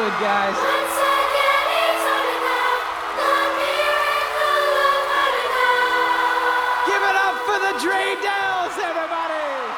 [0.00, 0.56] doing, guys?
[0.56, 2.80] Once again, it's on and out,
[3.20, 5.84] the miracle of Hanukkah.
[6.88, 9.76] Give it up for the Dre Dells, everybody!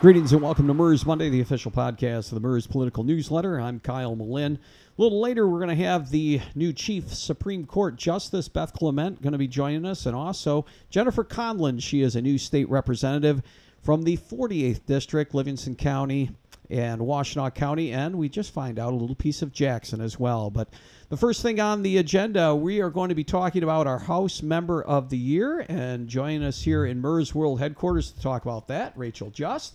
[0.00, 3.60] Greetings and welcome to MIRS Monday, the official podcast of the MIRS Political Newsletter.
[3.60, 4.56] I'm Kyle Melinn.
[4.56, 4.60] A
[5.00, 9.30] little later, we're going to have the new Chief Supreme Court Justice, Beth Clement, going
[9.30, 11.78] to be joining us, and also Jennifer Conlin.
[11.78, 13.42] She is a new state representative
[13.80, 16.32] from the 48th District, Livingston County
[16.70, 20.50] and Washtenaw County, and we just find out a little piece of Jackson as well.
[20.50, 20.68] But
[21.08, 24.42] the first thing on the agenda, we are going to be talking about our House
[24.42, 28.68] Member of the Year, and joining us here in MIRS World Headquarters to talk about
[28.68, 29.74] that, Rachel Just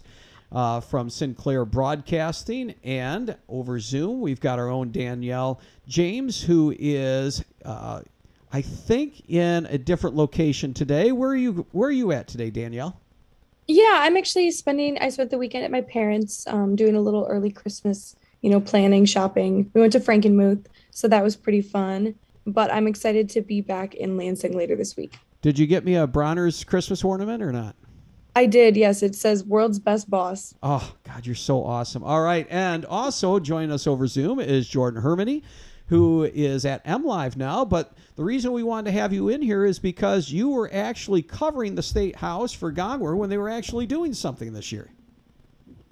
[0.53, 2.75] uh, from Sinclair Broadcasting.
[2.83, 8.01] And over Zoom, we've got our own Danielle James, who is, uh,
[8.51, 11.11] I think, in a different location today.
[11.11, 11.65] Where are you?
[11.71, 12.99] Where are you at today, Danielle?
[13.67, 17.25] Yeah, I'm actually spending, I spent the weekend at my parents, um, doing a little
[17.29, 19.71] early Christmas, you know, planning, shopping.
[19.73, 22.15] We went to Frankenmuth, so that was pretty fun.
[22.45, 25.17] But I'm excited to be back in Lansing later this week.
[25.41, 27.75] Did you get me a Bronner's Christmas ornament or not?
[28.35, 29.03] I did, yes.
[29.03, 30.55] It says world's best boss.
[30.63, 32.03] Oh, God, you're so awesome.
[32.03, 32.47] All right.
[32.49, 35.43] And also joining us over Zoom is Jordan Hermany,
[35.87, 37.65] who is at M Live now.
[37.65, 41.21] But the reason we wanted to have you in here is because you were actually
[41.21, 44.89] covering the State House for Gongwer when they were actually doing something this year.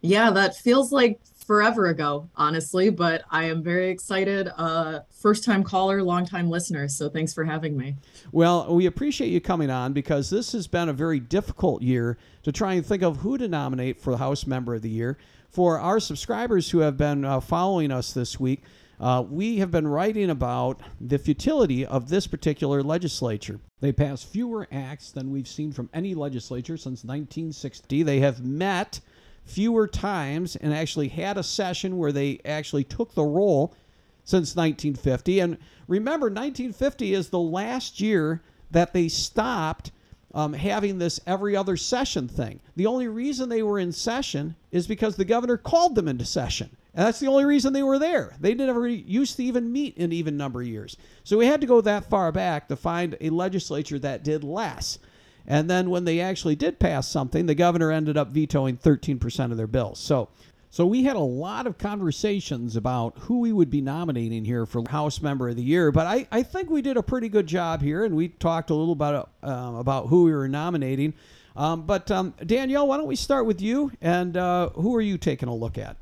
[0.01, 4.49] Yeah, that feels like forever ago, honestly, but I am very excited.
[4.57, 6.87] Uh, first time caller, long time listener.
[6.87, 7.97] So thanks for having me.
[8.31, 12.51] Well, we appreciate you coming on because this has been a very difficult year to
[12.51, 15.17] try and think of who to nominate for the House Member of the Year.
[15.49, 18.63] For our subscribers who have been uh, following us this week,
[19.01, 23.59] uh, we have been writing about the futility of this particular legislature.
[23.79, 28.03] They passed fewer acts than we've seen from any legislature since 1960.
[28.03, 28.99] They have met
[29.43, 33.73] fewer times and actually had a session where they actually took the roll
[34.23, 35.39] since 1950.
[35.39, 35.57] And
[35.87, 39.91] remember, 1950 is the last year that they stopped
[40.35, 42.59] um, having this every other session thing.
[42.75, 46.69] The only reason they were in session is because the governor called them into session.
[46.93, 48.35] And that's the only reason they were there.
[48.39, 50.97] They never used to even meet in even number years.
[51.23, 54.99] So we had to go that far back to find a legislature that did less.
[55.47, 59.57] And then when they actually did pass something, the governor ended up vetoing 13% of
[59.57, 59.99] their bills.
[59.99, 60.29] So
[60.73, 64.81] so we had a lot of conversations about who we would be nominating here for
[64.87, 67.81] House Member of the Year, but I, I think we did a pretty good job
[67.81, 71.13] here, and we talked a little about uh, about who we were nominating.
[71.57, 75.17] Um, but um, Danielle, why don't we start with you, and uh, who are you
[75.17, 75.97] taking a look at?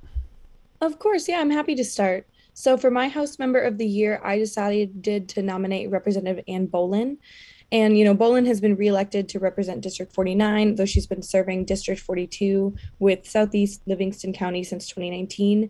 [0.82, 2.26] Of course, yeah, I'm happy to start.
[2.54, 7.18] So for my House Member of the Year, I decided to nominate Representative Ann Bollin.
[7.72, 11.66] And, you know, Bollin has been reelected to represent District 49, though she's been serving
[11.66, 15.70] District 42 with Southeast Livingston County since 2019.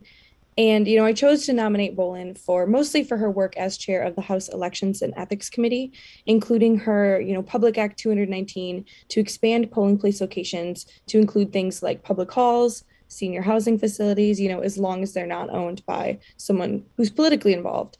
[0.56, 4.02] And, you know, I chose to nominate Bollin for mostly for her work as chair
[4.02, 5.92] of the House Elections and Ethics Committee,
[6.26, 11.82] including her, you know, Public Act 219 to expand polling place locations to include things
[11.82, 16.18] like public halls, senior housing facilities, you know, as long as they're not owned by
[16.36, 17.98] someone who's politically involved.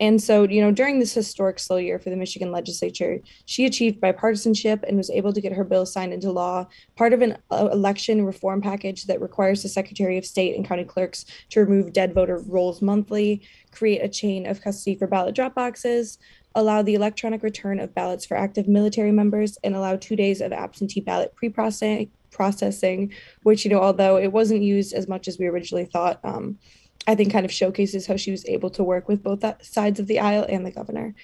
[0.00, 4.00] And so, you know, during this historic slow year for the Michigan legislature, she achieved
[4.00, 7.68] bipartisanship and was able to get her bill signed into law, part of an uh,
[7.72, 12.14] election reform package that requires the Secretary of State and county clerks to remove dead
[12.14, 13.42] voter rolls monthly,
[13.72, 16.18] create a chain of custody for ballot drop boxes,
[16.54, 20.52] allow the electronic return of ballots for active military members, and allow two days of
[20.52, 23.12] absentee ballot pre-processing processing,
[23.42, 26.58] which, you know, although it wasn't used as much as we originally thought, um,
[27.06, 30.06] I think kind of showcases how she was able to work with both sides of
[30.06, 31.14] the aisle and the governor.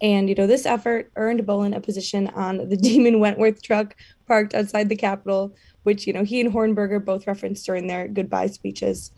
[0.00, 3.96] And, you know, this effort earned Bollin a position on the Demon Wentworth truck
[4.26, 8.48] parked outside the Capitol, which, you know, he and Hornberger both referenced during their goodbye
[8.48, 9.12] speeches.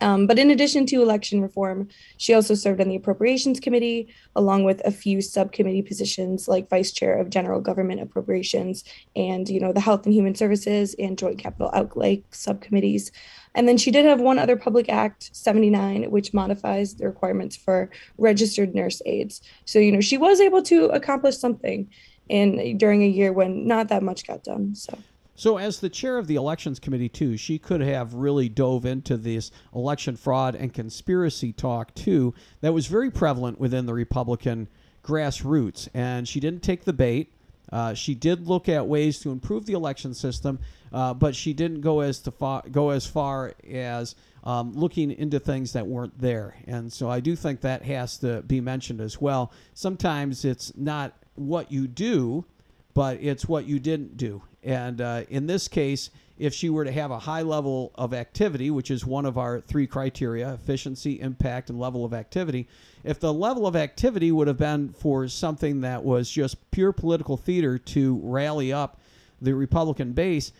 [0.00, 4.64] Um, but in addition to election reform, she also served on the Appropriations Committee, along
[4.64, 8.84] with a few subcommittee positions like Vice Chair of General Government Appropriations
[9.14, 13.12] and, you know, the Health and Human Services and Joint Capital Outlay subcommittees.
[13.54, 17.88] And then she did have one other Public Act 79, which modifies the requirements for
[18.18, 19.42] registered nurse aides.
[19.64, 21.88] So, you know, she was able to accomplish something
[22.28, 24.74] in during a year when not that much got done.
[24.74, 24.98] So
[25.36, 29.16] So, as the chair of the elections committee, too, she could have really dove into
[29.16, 34.68] this election fraud and conspiracy talk, too, that was very prevalent within the Republican
[35.02, 35.88] grassroots.
[35.92, 37.32] And she didn't take the bait.
[37.72, 40.60] Uh, she did look at ways to improve the election system,
[40.92, 44.14] uh, but she didn't go as to far, go as far as
[44.44, 46.54] um, looking into things that weren't there.
[46.68, 49.52] And so I do think that has to be mentioned as well.
[49.72, 52.44] Sometimes it's not what you do,
[52.92, 54.42] but it's what you didn't do.
[54.64, 58.70] And uh, in this case, if she were to have a high level of activity,
[58.70, 62.66] which is one of our three criteria efficiency, impact, and level of activity
[63.04, 67.36] if the level of activity would have been for something that was just pure political
[67.36, 68.98] theater to rally up
[69.42, 70.52] the Republican base,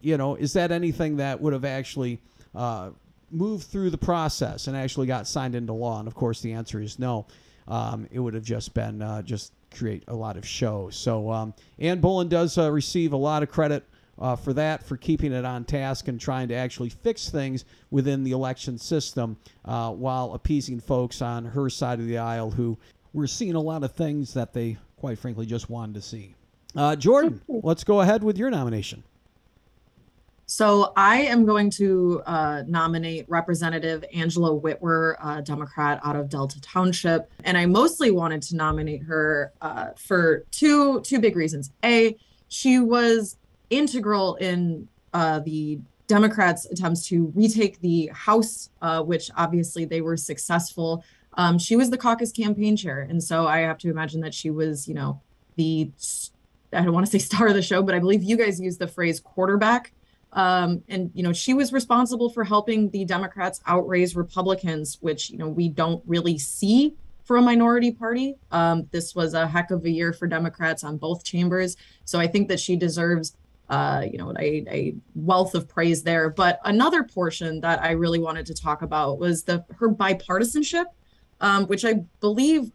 [0.00, 2.20] you know, is that anything that would have actually
[2.56, 2.90] uh,
[3.30, 6.00] moved through the process and actually got signed into law?
[6.00, 7.26] And of course, the answer is no.
[7.68, 10.90] Um, it would have just been uh, just create a lot of show.
[10.90, 13.84] So um, Ann does uh, receive a lot of credit
[14.18, 18.24] uh, for that, for keeping it on task and trying to actually fix things within
[18.24, 22.76] the election system uh, while appeasing folks on her side of the aisle who
[23.12, 26.34] were seeing a lot of things that they, quite frankly, just wanted to see.
[26.74, 29.02] Uh, Jordan, let's go ahead with your nomination.
[30.52, 36.60] So I am going to uh, nominate Representative Angela Witwer, a Democrat out of Delta
[36.60, 41.70] Township, and I mostly wanted to nominate her uh, for two two big reasons.
[41.82, 42.18] A,
[42.48, 43.38] she was
[43.70, 50.18] integral in uh, the Democrats' attempts to retake the House, uh, which obviously they were
[50.18, 51.02] successful.
[51.38, 54.50] Um, she was the caucus campaign chair, and so I have to imagine that she
[54.50, 55.18] was, you know,
[55.56, 55.90] the
[56.74, 58.80] I don't want to say star of the show, but I believe you guys used
[58.80, 59.92] the phrase quarterback.
[60.32, 65.38] Um, and you know, she was responsible for helping the Democrats outraise Republicans, which you
[65.38, 66.94] know we don't really see
[67.24, 68.36] for a minority party.
[68.50, 72.26] Um, this was a heck of a year for Democrats on both chambers, so I
[72.26, 73.36] think that she deserves
[73.68, 76.28] uh, you know, a, a wealth of praise there.
[76.28, 80.84] But another portion that I really wanted to talk about was the her bipartisanship,
[81.40, 82.70] um, which I believe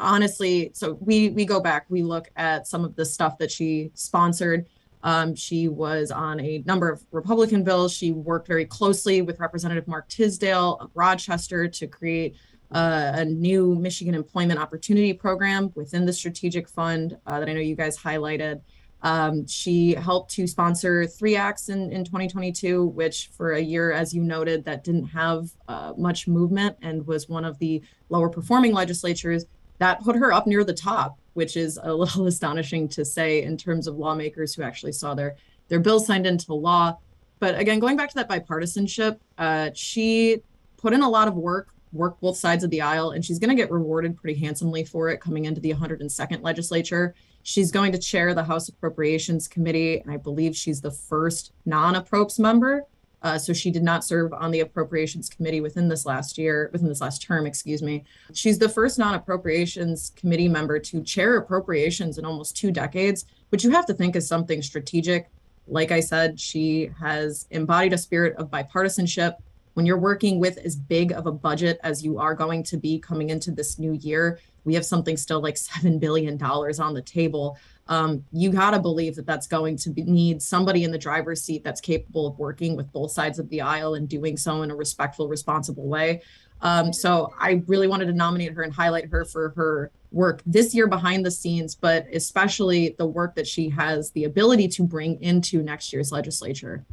[0.00, 3.90] honestly so we we go back we look at some of the stuff that she
[3.92, 4.66] sponsored
[5.02, 9.86] um, she was on a number of republican bills she worked very closely with representative
[9.86, 12.36] mark Tisdel of rochester to create
[12.72, 17.60] uh, a new michigan employment opportunity program within the strategic fund uh, that i know
[17.60, 18.60] you guys highlighted
[19.02, 24.12] um, she helped to sponsor three acts in, in 2022, which for a year, as
[24.12, 28.72] you noted, that didn't have uh, much movement and was one of the lower performing
[28.72, 29.46] legislatures.
[29.78, 33.56] That put her up near the top, which is a little astonishing to say in
[33.56, 35.36] terms of lawmakers who actually saw their
[35.68, 36.98] their bill signed into law.
[37.38, 40.42] But again, going back to that bipartisanship, uh, she
[40.76, 43.50] put in a lot of work, worked both sides of the aisle, and she's going
[43.50, 47.14] to get rewarded pretty handsomely for it coming into the 102nd legislature.
[47.42, 52.38] She's going to chair the House Appropriations Committee, and I believe she's the first non-approps
[52.38, 52.84] member.
[53.22, 56.88] Uh, so she did not serve on the Appropriations Committee within this last year, within
[56.88, 58.04] this last term, excuse me.
[58.32, 63.70] She's the first non-appropriations committee member to chair appropriations in almost two decades, which you
[63.70, 65.28] have to think is something strategic.
[65.66, 69.36] Like I said, she has embodied a spirit of bipartisanship.
[69.74, 72.98] When you're working with as big of a budget as you are going to be
[72.98, 77.58] coming into this new year, we have something still like $7 billion on the table.
[77.90, 81.42] Um, you got to believe that that's going to be, need somebody in the driver's
[81.42, 84.70] seat that's capable of working with both sides of the aisle and doing so in
[84.70, 86.22] a respectful, responsible way.
[86.62, 90.72] Um, so I really wanted to nominate her and highlight her for her work this
[90.72, 95.20] year behind the scenes, but especially the work that she has the ability to bring
[95.20, 96.84] into next year's legislature.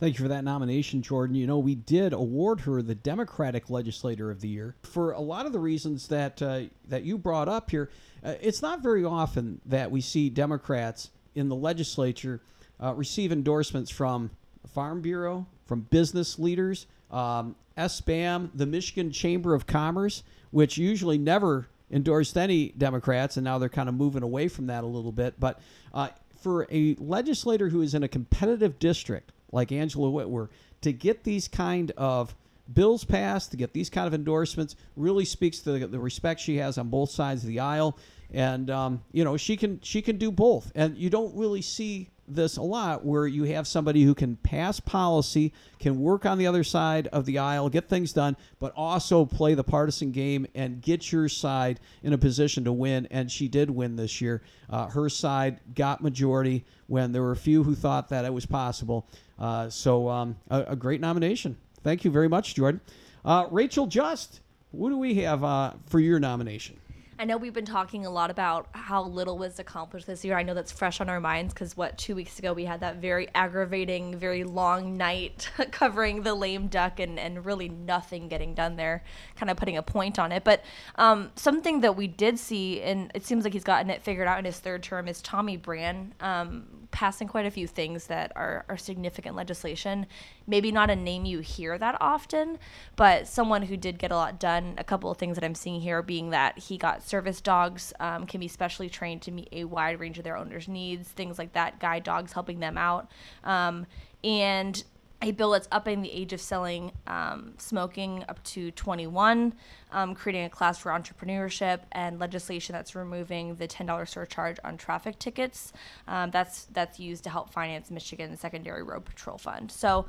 [0.00, 1.36] Thank you for that nomination, Jordan.
[1.36, 5.46] You know, we did award her the Democratic Legislator of the Year for a lot
[5.46, 7.90] of the reasons that uh, that you brought up here.
[8.24, 12.40] Uh, it's not very often that we see Democrats in the legislature
[12.82, 14.30] uh, receive endorsements from
[14.72, 21.66] Farm Bureau, from business leaders, um, SBAM, the Michigan Chamber of Commerce, which usually never
[21.90, 25.38] endorsed any Democrats, and now they're kind of moving away from that a little bit.
[25.38, 25.60] But
[25.92, 26.08] uh,
[26.40, 30.48] for a legislator who is in a competitive district like Angela Witwer
[30.80, 32.34] to get these kind of
[32.72, 36.56] bills passed, to get these kind of endorsements, really speaks to the, the respect she
[36.56, 37.98] has on both sides of the aisle.
[38.32, 42.10] And um, you know she can she can do both, and you don't really see
[42.26, 46.46] this a lot where you have somebody who can pass policy, can work on the
[46.46, 50.80] other side of the aisle, get things done, but also play the partisan game and
[50.80, 53.06] get your side in a position to win.
[53.10, 54.42] And she did win this year.
[54.70, 58.46] Uh, her side got majority when there were a few who thought that it was
[58.46, 59.06] possible.
[59.38, 61.56] Uh, so um, a, a, great nomination.
[61.84, 62.80] Thank you very much, Jordan.
[63.24, 66.80] Uh, Rachel Just, what do we have uh, for your nomination?
[67.16, 70.36] I know we've been talking a lot about how little was accomplished this year.
[70.36, 72.96] I know that's fresh on our minds because what two weeks ago we had that
[72.96, 78.74] very aggravating, very long night covering the lame duck and and really nothing getting done
[78.76, 79.04] there,
[79.36, 80.42] kind of putting a point on it.
[80.42, 80.64] But
[80.96, 84.40] um, something that we did see, and it seems like he's gotten it figured out
[84.40, 88.64] in his third term, is Tommy Brann um, passing quite a few things that are,
[88.68, 90.06] are significant legislation.
[90.46, 92.56] Maybe not a name you hear that often,
[92.94, 94.74] but someone who did get a lot done.
[94.78, 98.26] A couple of things that I'm seeing here being that he got service dogs um,
[98.26, 101.52] can be specially trained to meet a wide range of their owners' needs, things like
[101.54, 103.10] that, guide dogs helping them out.
[103.42, 103.86] Um,
[104.22, 104.84] and
[105.24, 109.54] a bill that's upping the age of selling um, smoking up to 21,
[109.90, 115.18] um, creating a class for entrepreneurship, and legislation that's removing the $10 surcharge on traffic
[115.18, 115.72] tickets.
[116.06, 119.70] Um, that's that's used to help finance Michigan's secondary road patrol fund.
[119.72, 120.06] So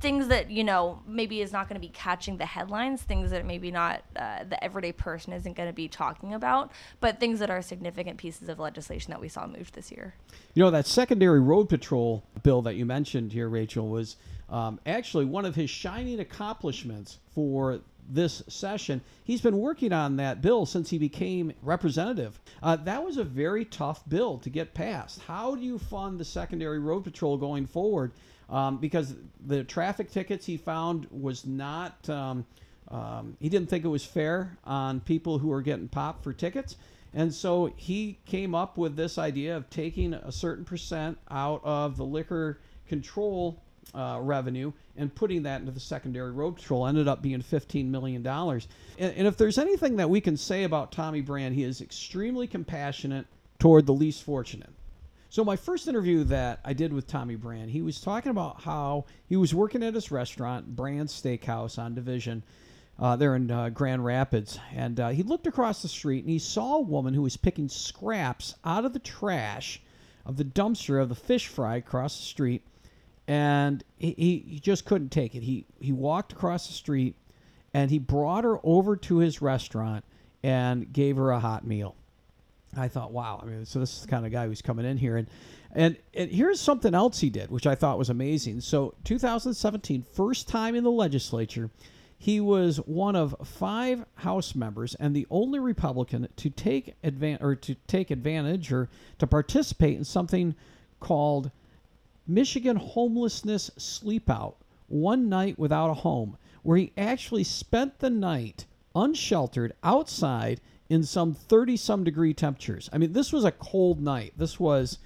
[0.00, 3.46] things that you know maybe is not going to be catching the headlines things that
[3.46, 7.50] maybe not uh, the everyday person isn't going to be talking about but things that
[7.50, 10.12] are significant pieces of legislation that we saw moved this year
[10.54, 14.16] You know, that secondary road patrol bill that you mentioned here, Rachel, was
[14.52, 19.00] um, actually one of his shining accomplishments for this session.
[19.24, 22.38] He's been working on that bill since he became representative.
[22.62, 25.22] Uh, that was a very tough bill to get passed.
[25.22, 28.12] How do you fund the secondary road patrol going forward?
[28.50, 29.14] Um, because
[29.46, 32.08] the traffic tickets he found was not.
[32.10, 32.44] Um,
[32.88, 36.76] um, he didn't think it was fair on people who were getting popped for tickets.
[37.14, 41.96] And so he came up with this idea of taking a certain percent out of
[41.96, 43.62] the liquor control
[43.94, 46.86] uh, revenue and putting that into the secondary road patrol.
[46.86, 48.26] Ended up being $15 million.
[48.26, 48.62] And,
[48.98, 53.26] and if there's anything that we can say about Tommy Brann, he is extremely compassionate
[53.58, 54.70] toward the least fortunate.
[55.30, 59.06] So my first interview that I did with Tommy Brann, he was talking about how
[59.28, 62.42] he was working at his restaurant, Brand Steakhouse on Division,
[62.98, 66.38] uh, there in uh, Grand Rapids, and uh, he looked across the street and he
[66.38, 69.80] saw a woman who was picking scraps out of the trash
[70.26, 72.62] of the dumpster of the fish fry across the street,
[73.28, 75.42] and he, he, just couldn't take it.
[75.42, 77.14] He he walked across the street,
[77.72, 80.04] and he brought her over to his restaurant
[80.42, 81.94] and gave her a hot meal.
[82.76, 83.40] I thought, wow.
[83.42, 85.28] I mean, so this is the kind of guy who's coming in here, and
[85.72, 88.60] and and here's something else he did, which I thought was amazing.
[88.60, 91.70] So 2017, first time in the legislature,
[92.18, 96.94] he was one of five House members and the only Republican to take
[97.40, 98.88] or to take advantage or
[99.18, 100.54] to participate in something
[101.00, 101.50] called
[102.26, 104.54] Michigan Homelessness sleepout,
[104.88, 111.32] one night without a home, where he actually spent the night unsheltered outside in some
[111.34, 112.88] 30 some degree temperatures.
[112.92, 114.34] I mean, this was a cold night.
[114.36, 114.98] This was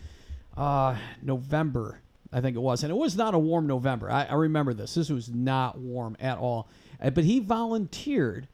[0.56, 2.00] uh, November,
[2.32, 2.82] I think it was.
[2.82, 4.11] And it was not a warm November.
[4.11, 4.94] I, I remember this.
[4.94, 6.68] This was not warm at all.
[7.00, 8.49] Uh, But he volunteered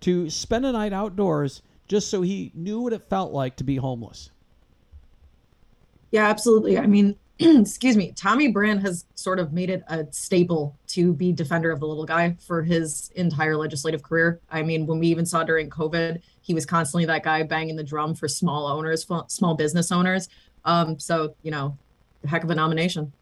[0.00, 3.76] to spend a night outdoors just so he knew what it felt like to be
[3.76, 4.30] homeless.
[6.10, 6.78] Yeah, absolutely.
[6.78, 11.32] I mean, excuse me, Tommy Brann has sort of made it a staple to be
[11.32, 14.40] defender of the little guy for his entire legislative career.
[14.50, 17.84] I mean, when we even saw during COVID, he was constantly that guy banging the
[17.84, 20.28] drum for small owners, small business owners.
[20.64, 21.76] Um, so you know,
[22.26, 23.12] heck of a nomination.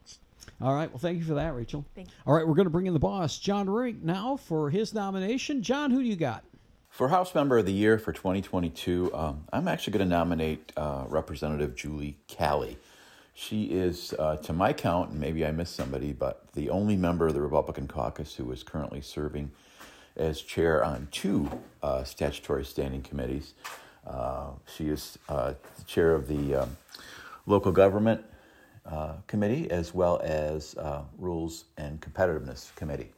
[0.61, 0.89] All right.
[0.89, 1.85] Well, thank you for that, Rachel.
[1.95, 2.15] Thank you.
[2.27, 2.47] All right.
[2.47, 5.63] We're going to bring in the boss, John Reurink, now for his nomination.
[5.63, 6.45] John, who do you got?
[6.89, 11.05] For House Member of the Year for 2022, um, I'm actually going to nominate uh,
[11.09, 12.79] Representative Julie Calley.
[13.37, 17.27] She is, uh, to my count, and maybe I missed somebody, but the only member
[17.27, 19.51] of the Republican caucus who is currently serving
[20.17, 21.51] as chair on two
[21.83, 23.55] uh, statutory standing committees.
[24.07, 26.77] Uh, she is uh, the chair of the um,
[27.47, 28.23] local government
[28.87, 33.11] uh, committee as well as uh, rules and competitiveness committee.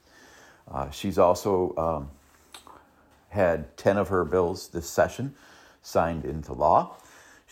[0.93, 2.11] She's also um,
[3.29, 5.35] had 10 of her bills this session
[5.83, 6.97] signed into law.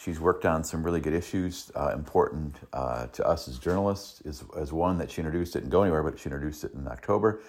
[0.05, 4.45] She's worked on some really good issues, uh, important uh, to us as journalists, is,
[4.55, 7.41] as one that she introduced didn't go anywhere, but she introduced it in October,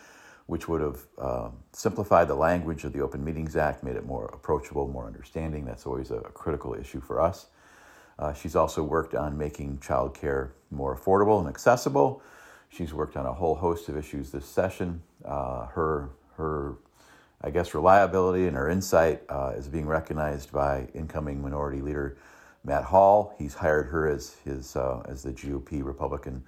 [0.45, 4.27] which would have uh, simplified the language of the Open Meetings Act, made it more
[4.27, 5.65] approachable, more understanding.
[5.65, 7.47] That's always a, a critical issue for us.
[8.17, 12.21] Uh, she's also worked on making childcare more affordable and accessible.
[12.69, 15.01] She's worked on a whole host of issues this session.
[15.25, 16.75] Uh, her her
[17.41, 22.17] I guess, reliability and her insight uh, is being recognized by incoming Minority Leader
[22.65, 23.35] Matt Hall.
[23.37, 26.43] He's hired her as his uh, as the GOP Republican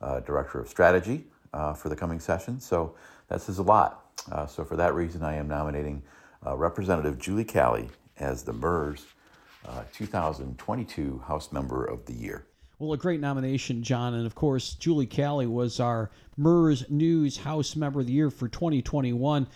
[0.00, 2.60] uh, Director of Strategy uh, for the coming session.
[2.60, 2.94] So
[3.28, 4.04] that says a lot.
[4.30, 6.02] Uh, so for that reason, I am nominating
[6.46, 9.06] uh, Representative Julie Calley as the MIRS
[9.92, 12.46] 2022 House Member of the Year.
[12.78, 14.14] Well, a great nomination, John.
[14.14, 18.46] And of course, Julie Calley was our MIRS News House Member of the Year for
[18.46, 19.48] 2021.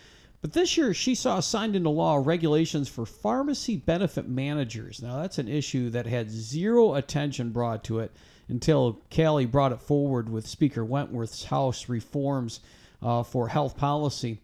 [0.42, 5.00] But this year, she saw signed into law regulations for pharmacy benefit managers.
[5.00, 8.10] Now, that's an issue that had zero attention brought to it
[8.48, 12.58] until Calley brought it forward with Speaker Wentworth's House reforms
[13.00, 14.40] uh, for health policy.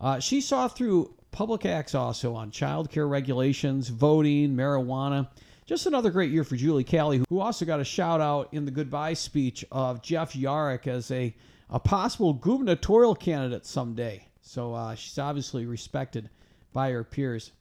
[0.00, 5.28] Uh, she saw through public acts also on child care regulations, voting, marijuana.
[5.66, 8.70] just another great year for Julie Calley, who also got a shout out in the
[8.70, 11.34] goodbye speech of Jeff Yaroch as a,
[11.68, 14.28] a possible gubernatorial candidate someday.
[14.42, 16.28] So uh, she's obviously respected
[16.72, 17.52] by her peers.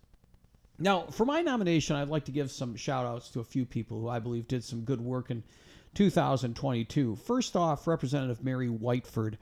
[0.80, 4.02] Now, for my nomination, I'd like to give some shout outs to a few people
[4.02, 5.44] who I believe did some good work in
[5.94, 7.16] 2022.
[7.18, 9.36] First off, Representative Mary Whiteford.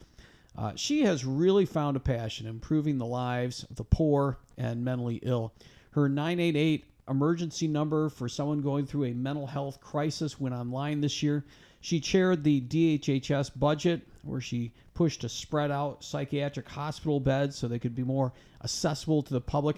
[0.58, 5.19] Uh, she has really found a passion improving the lives of the poor and mentally
[5.24, 5.53] ill.
[5.91, 11.24] Her 988 emergency number for someone going through a mental health crisis went online this
[11.24, 11.46] year.
[11.81, 17.67] She chaired the DHHS budget, where she pushed to spread out psychiatric hospital beds so
[17.67, 18.33] they could be more
[18.63, 19.77] accessible to the public.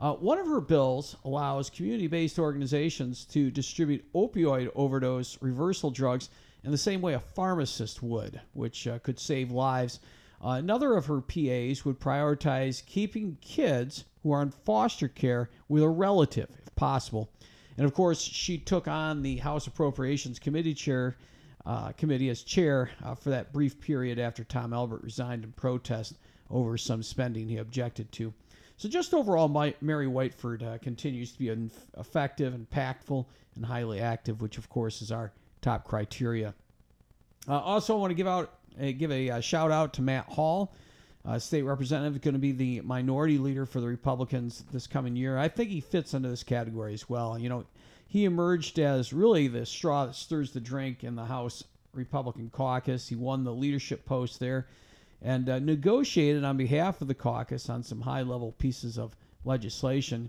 [0.00, 6.30] Uh, one of her bills allows community based organizations to distribute opioid overdose reversal drugs
[6.64, 10.00] in the same way a pharmacist would, which uh, could save lives.
[10.42, 15.82] Uh, another of her PAs would prioritize keeping kids who are in foster care with
[15.82, 17.30] a relative, if possible.
[17.76, 21.16] And of course, she took on the House Appropriations Committee chair
[21.64, 26.14] uh, committee as chair uh, for that brief period after Tom Albert resigned in protest
[26.50, 28.32] over some spending he objected to.
[28.76, 34.00] So, just overall, my, Mary Whiteford uh, continues to be an effective, impactful, and highly
[34.00, 36.54] active, which of course is our top criteria.
[37.48, 40.74] Uh, also, I want to give out uh, give a, shout out to Matt Hall,
[41.24, 45.38] uh, state representative, going to be the minority leader for the Republicans this coming year.
[45.38, 47.38] I think he fits into this category as well.
[47.38, 47.64] You know,
[48.12, 51.64] he emerged as really the straw that stirs the drink in the House
[51.94, 53.08] Republican caucus.
[53.08, 54.66] He won the leadership post there
[55.22, 59.16] and uh, negotiated on behalf of the caucus on some high level pieces of
[59.46, 60.28] legislation.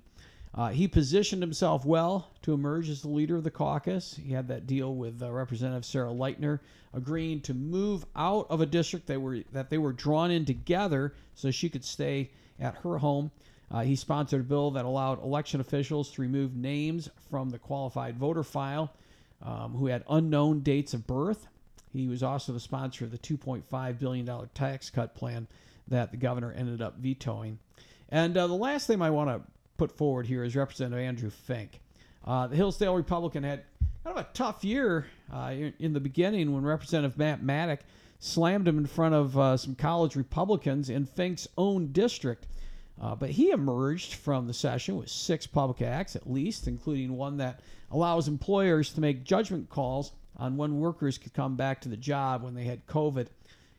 [0.55, 4.15] Uh, he positioned himself well to emerge as the leader of the caucus.
[4.15, 6.61] He had that deal with uh, Representative Sarah Lightner,
[6.93, 11.15] agreeing to move out of a district they were that they were drawn in together,
[11.35, 13.31] so she could stay at her home.
[13.73, 18.17] Uh, he sponsored a bill that allowed election officials to remove names from the qualified
[18.17, 18.93] voter file
[19.41, 21.47] um, who had unknown dates of birth.
[21.91, 25.47] He was also the sponsor of the $2.5 billion tax cut plan
[25.87, 27.59] that the governor ended up vetoing.
[28.09, 29.41] And uh, the last thing I want to
[29.77, 31.81] put forward here is Representative Andrew Fink.
[32.25, 33.63] Uh, the Hillsdale Republican had
[34.03, 37.79] kind of a tough year uh, in the beginning when Representative Matt Maddock
[38.19, 42.47] slammed him in front of uh, some college Republicans in Fink's own district.
[43.01, 47.37] Uh, but he emerged from the session with six public acts at least, including one
[47.37, 47.59] that
[47.91, 52.43] allows employers to make judgment calls on when workers could come back to the job
[52.43, 53.27] when they had COVID.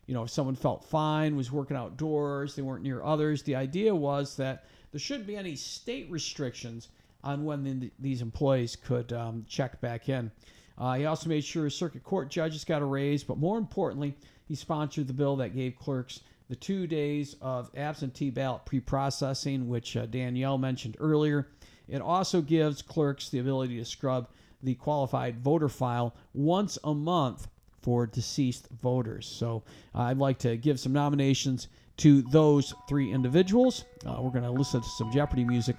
[0.06, 3.42] You know, if someone felt fine, was working outdoors, they weren't near others.
[3.42, 6.88] The idea was that there shouldn't be any state restrictions
[7.22, 10.30] on when the, these employees could um, check back in.
[10.76, 14.14] Uh, he also made sure circuit court judges got a raise, but more importantly,
[14.46, 19.96] he sponsored the bill that gave clerks the two days of absentee ballot pre-processing, which
[19.96, 21.48] uh, Danielle mentioned earlier.
[21.88, 24.28] It also gives clerks the ability to scrub
[24.62, 27.48] the qualified voter file once a month
[27.82, 29.26] for deceased voters.
[29.26, 29.62] So
[29.94, 33.84] uh, I'd like to give some nominations to those three individuals.
[34.06, 35.76] Uh, we're going to listen to some Jeopardy music,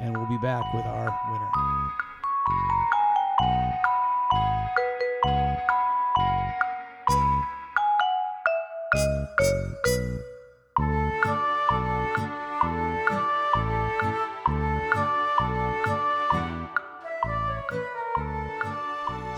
[0.00, 1.48] and we'll be back with our winner.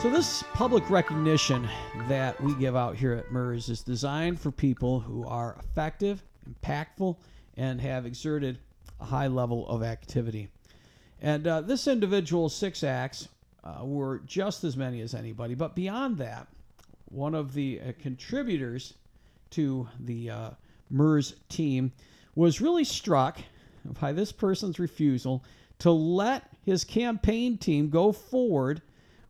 [0.00, 1.68] So, this public recognition
[2.08, 7.18] that we give out here at MIRS is designed for people who are effective, impactful,
[7.58, 8.60] and have exerted
[8.98, 10.48] a high level of activity.
[11.20, 13.28] And uh, this individual's six acts
[13.62, 15.54] uh, were just as many as anybody.
[15.54, 16.48] But beyond that,
[17.10, 18.94] one of the uh, contributors
[19.50, 20.50] to the uh,
[20.88, 21.92] MIRS team
[22.34, 23.38] was really struck
[24.00, 25.44] by this person's refusal
[25.80, 28.80] to let his campaign team go forward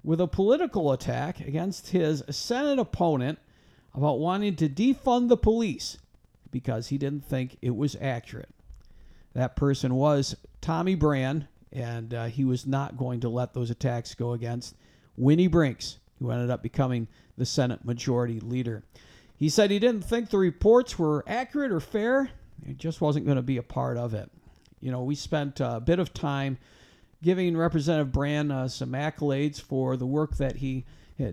[0.02, 3.38] with a political attack against his Senate opponent
[3.94, 5.98] about wanting to defund the police
[6.50, 8.48] because he didn't think it was accurate.
[9.34, 14.14] That person was Tommy Brann, and uh, he was not going to let those attacks
[14.14, 14.74] go against
[15.16, 18.82] Winnie Brinks, who ended up becoming the Senate Majority Leader.
[19.36, 22.30] He said he didn't think the reports were accurate or fair.
[22.66, 24.30] He just wasn't going to be a part of it.
[24.80, 26.58] You know, we spent a bit of time
[27.22, 30.85] giving Representative Brann uh, some accolades for the work that he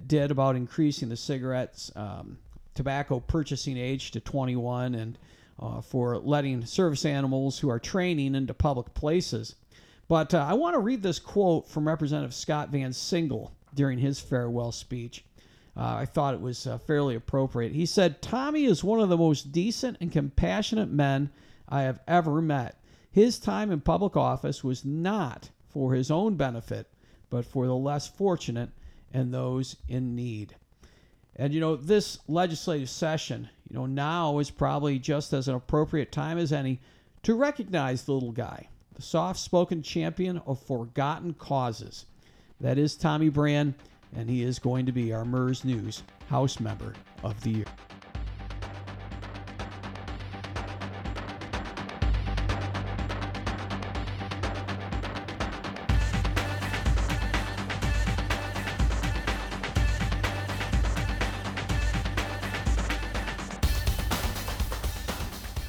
[0.06, 2.38] did about increasing the cigarettes um,
[2.76, 5.18] tobacco purchasing age to 21 and
[5.60, 9.56] uh, for letting service animals who are training into public places.
[10.08, 14.72] But uh, I want to read this quote from Representative Scott VanSingel during his farewell
[14.72, 15.26] speech.
[15.76, 17.72] Uh, I thought it was uh, fairly appropriate.
[17.72, 21.30] He said, Tommy is one of the most decent and compassionate men
[21.68, 22.80] I have ever met.
[23.12, 26.88] His time in public office was not for his own benefit,
[27.30, 28.72] but for the less fortunate
[29.14, 30.56] and those in need.
[31.36, 36.12] And you know, this legislative session, you know, now is probably just as an appropriate
[36.12, 36.80] time as any
[37.22, 42.08] to recognize the little guy, the soft spoken champion of forgotten causes.
[42.60, 43.76] That is Tommy Brann,
[44.16, 47.87] and he is going to be our MIRS News House Member of the Year.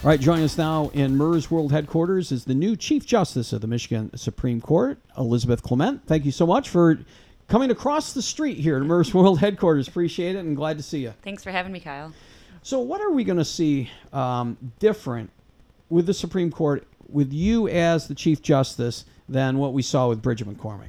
[0.09, 3.67] Right, joining us now in MIRS World Headquarters is the new Chief Justice of the
[3.67, 6.07] Michigan Supreme Court, Elizabeth Clement.
[6.07, 7.01] Thank you so much for
[7.47, 9.87] coming across the street here at MIRS World Headquarters.
[9.87, 11.13] Appreciate it and glad to see you.
[11.21, 12.15] Thanks for having me, Kyle.
[12.63, 15.29] So, what are we going to see um, different
[15.91, 20.23] with the Supreme Court with you as the Chief Justice than what we saw with
[20.23, 20.89] Bridget McCormack?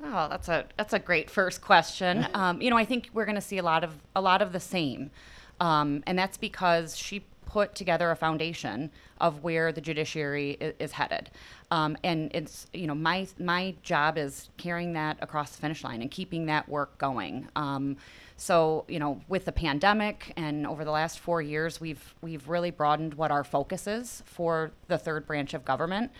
[0.00, 2.24] Oh, that's a that's a great first question.
[2.34, 4.52] Um, you know, I think we're going to see a lot of a lot of
[4.52, 5.10] the same,
[5.58, 11.30] um, and that's because she put together a foundation of where the judiciary is, headed,
[11.72, 16.00] um, and it's you know my my job is carrying that across the finish line
[16.00, 17.48] and keeping that work going.
[17.56, 17.96] Um,
[18.36, 22.70] so you know, with the pandemic and over the last four years, we've we've really
[22.70, 26.12] broadened what our focus is for the third branch of government.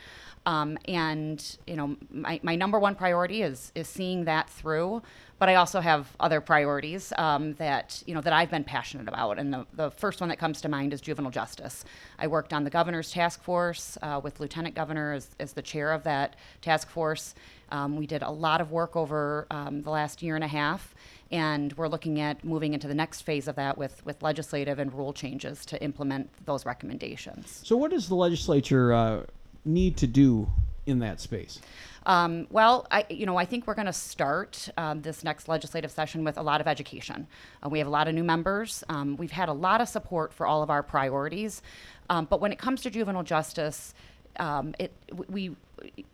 [0.47, 5.03] Um, and you know, my, my number one priority is is seeing that through.
[5.41, 9.39] But I also have other priorities um, that you know that I've been passionate about.
[9.39, 11.83] And the, the first one that comes to mind is juvenile justice.
[12.19, 15.93] I worked on the governor's task force uh, with Lieutenant Governor as, as the chair
[15.93, 17.35] of that task force.
[17.71, 20.95] Um, we did a lot of work over um, the last year and a half,
[21.31, 24.93] and we're looking at moving into the next phase of that with with legislative and
[24.93, 27.63] rule changes to implement those recommendations.
[27.65, 29.23] So, what does the legislature uh,
[29.65, 30.51] need to do
[30.87, 31.61] in that space?
[32.07, 35.91] Um, well, I, you know, I think we're going to start um, this next legislative
[35.91, 37.27] session with a lot of education.
[37.65, 38.83] Uh, we have a lot of new members.
[38.89, 41.63] Um, we've had a lot of support for all of our priorities,
[42.09, 43.95] um, but when it comes to juvenile justice,
[44.39, 44.93] um, it
[45.29, 45.55] we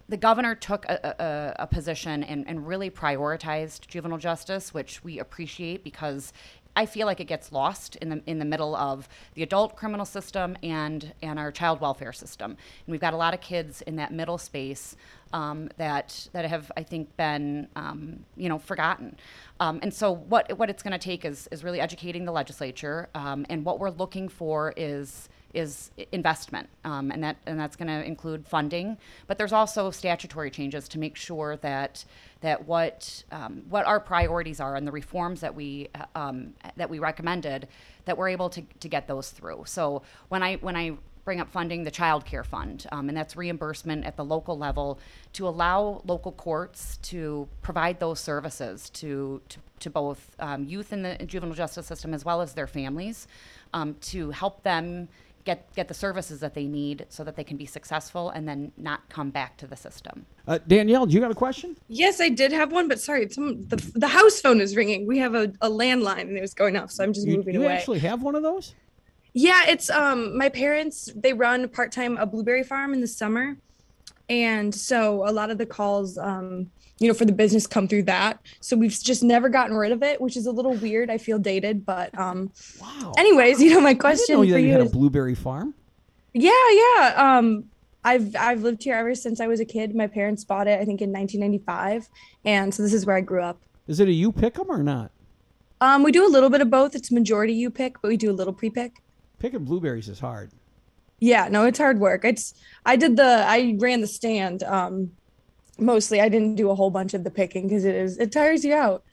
[0.08, 5.18] the governor took a, a, a position and, and really prioritized juvenile justice, which we
[5.18, 6.32] appreciate because
[6.76, 10.04] I feel like it gets lost in the in the middle of the adult criminal
[10.04, 12.50] system and and our child welfare system.
[12.50, 14.94] And we've got a lot of kids in that middle space
[15.32, 19.16] um, that that have I think been um, you know forgotten.
[19.58, 23.08] Um, and so what what it's going to take is is really educating the legislature.
[23.14, 27.88] Um, and what we're looking for is is investment, um, and that and that's going
[27.88, 28.96] to include funding.
[29.26, 32.04] But there's also statutory changes to make sure that
[32.40, 36.98] that what um, what our priorities are and the reforms that we um, that we
[36.98, 37.68] recommended
[38.04, 39.64] that we're able to, to get those through.
[39.66, 43.36] So when I when I bring up funding the child care fund, um, and that's
[43.36, 45.00] reimbursement at the local level
[45.32, 51.02] to allow local courts to provide those services to, to, to both um, youth in
[51.02, 53.26] the juvenile justice system as well as their families
[53.74, 55.08] um, to help them
[55.46, 58.72] get, get the services that they need so that they can be successful and then
[58.76, 60.26] not come back to the system.
[60.46, 61.76] Uh, Danielle, do you got a question?
[61.88, 65.06] Yes, I did have one, but sorry, some the, the house phone is ringing.
[65.06, 67.54] We have a, a landline and it was going off, so I'm just You, moving
[67.54, 67.72] you away.
[67.72, 68.74] You actually have one of those?
[69.32, 73.56] Yeah, it's um my parents they run part time a blueberry farm in the summer,
[74.28, 78.04] and so a lot of the calls um you know for the business come through
[78.04, 78.40] that.
[78.60, 81.10] So we've just never gotten rid of it, which is a little weird.
[81.10, 82.50] I feel dated, but um.
[82.80, 83.12] Wow.
[83.18, 85.74] Anyways, you know my I didn't question know for you you had a blueberry farm.
[86.32, 87.64] yeah yeah um.
[88.02, 89.94] I've I've lived here ever since I was a kid.
[89.94, 92.08] My parents bought it I think in 1995,
[92.44, 93.58] and so this is where I grew up.
[93.88, 95.10] Is it a you pick 'em or not?
[95.80, 96.94] Um, we do a little bit of both.
[96.94, 99.02] It's majority you pick, but we do a little pre pick.
[99.38, 100.50] Picking blueberries is hard.
[101.18, 102.24] Yeah, no, it's hard work.
[102.24, 105.12] It's I did the I ran the stand um
[105.78, 106.20] mostly.
[106.20, 108.74] I didn't do a whole bunch of the picking because it is it tires you
[108.74, 109.04] out.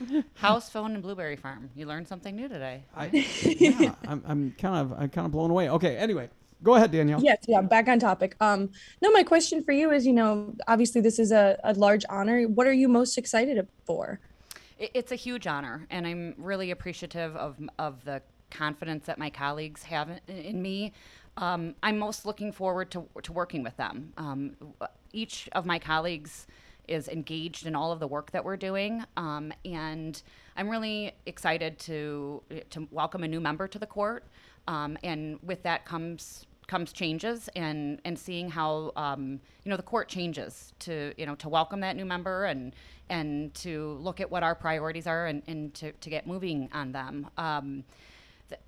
[0.34, 1.70] House phone and blueberry farm.
[1.74, 2.84] You learned something new today.
[2.94, 3.10] I,
[3.42, 5.68] yeah, I'm, I'm kind of I'm kind of blown away.
[5.70, 6.30] Okay, anyway,
[6.62, 7.22] go ahead, Danielle.
[7.22, 8.36] Yes, yeah, back on topic.
[8.40, 8.70] Um
[9.02, 12.42] no, my question for you is, you know, obviously this is a, a large honor.
[12.44, 14.20] What are you most excited for?
[14.78, 19.84] It's a huge honor, and I'm really appreciative of of the confidence that my colleagues
[19.84, 20.92] have in, in me.
[21.36, 24.12] Um, I'm most looking forward to to working with them.
[24.16, 24.56] Um,
[25.12, 26.46] each of my colleagues
[26.86, 30.22] is engaged in all of the work that we're doing, um, and
[30.56, 34.24] I'm really excited to to welcome a new member to the court.
[34.66, 39.82] Um, and with that comes comes changes and and seeing how um, you know the
[39.82, 42.74] court changes to you know to welcome that new member and
[43.10, 46.92] and to look at what our priorities are and, and to, to get moving on
[46.92, 47.28] them.
[47.36, 47.84] Um,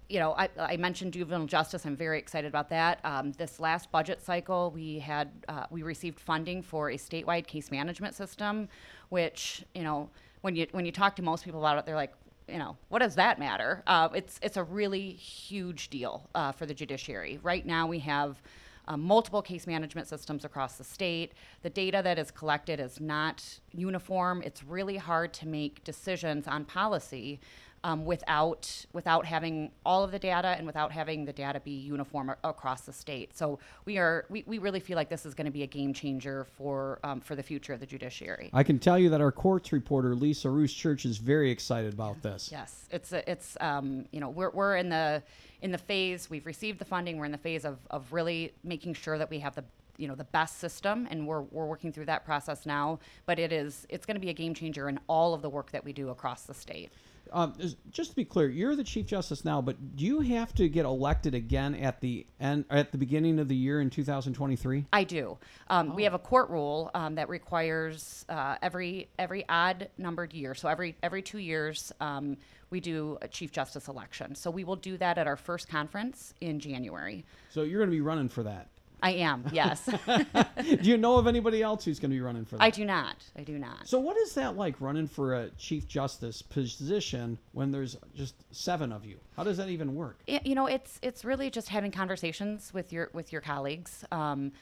[0.08, 1.84] you know, I, I mentioned juvenile justice.
[1.84, 3.00] I'm very excited about that.
[3.04, 7.70] Um, this last budget cycle, we had uh, we received funding for a statewide case
[7.70, 8.68] management system,
[9.08, 10.08] which you know,
[10.42, 12.14] when you when you talk to most people about it, they're like,
[12.48, 13.82] you know, what does that matter?
[13.86, 17.38] Uh, it's it's a really huge deal uh, for the judiciary.
[17.42, 18.40] Right now, we have
[18.88, 21.32] um, multiple case management systems across the state.
[21.62, 24.42] The data that is collected is not uniform.
[24.42, 27.40] It's really hard to make decisions on policy
[27.86, 32.30] um, without without having all of the data and without having the data be uniform
[32.30, 33.36] a- across the state.
[33.38, 35.94] So we are we, we really feel like this is going to be a game
[35.94, 38.50] changer for um, for the future of the judiciary.
[38.52, 42.20] I can tell you that our courts reporter Lisa Roos Church is very excited about
[42.22, 42.48] this.
[42.50, 45.22] Yes, it's a, it's um, you know we're, we're in the
[45.62, 47.18] in the phase we've received the funding.
[47.18, 49.64] We're in the phase of, of really making sure that we have the
[49.96, 52.98] you know the best system, and we're, we're working through that process now.
[53.26, 55.70] But it is it's going to be a game changer in all of the work
[55.70, 56.90] that we do across the state.
[57.32, 57.54] Um,
[57.90, 60.84] just to be clear, you're the chief justice now, but do you have to get
[60.84, 64.86] elected again at the end at the beginning of the year in 2023?
[64.92, 65.38] I do.
[65.68, 70.54] Um, We have a court rule um, that requires uh, every every odd numbered year,
[70.54, 72.36] so every every two years, um,
[72.70, 74.34] we do a chief justice election.
[74.34, 77.24] So we will do that at our first conference in January.
[77.50, 78.68] So you're going to be running for that.
[79.02, 79.84] I am, yes.
[80.06, 82.62] do you know of anybody else who's going to be running for that?
[82.62, 83.16] I do not.
[83.36, 83.86] I do not.
[83.86, 88.92] So what is that like running for a chief justice position when there's just seven
[88.92, 89.18] of you?
[89.36, 90.18] How does that even work?
[90.26, 94.52] Y- you know it's it's really just having conversations with your with your colleagues um,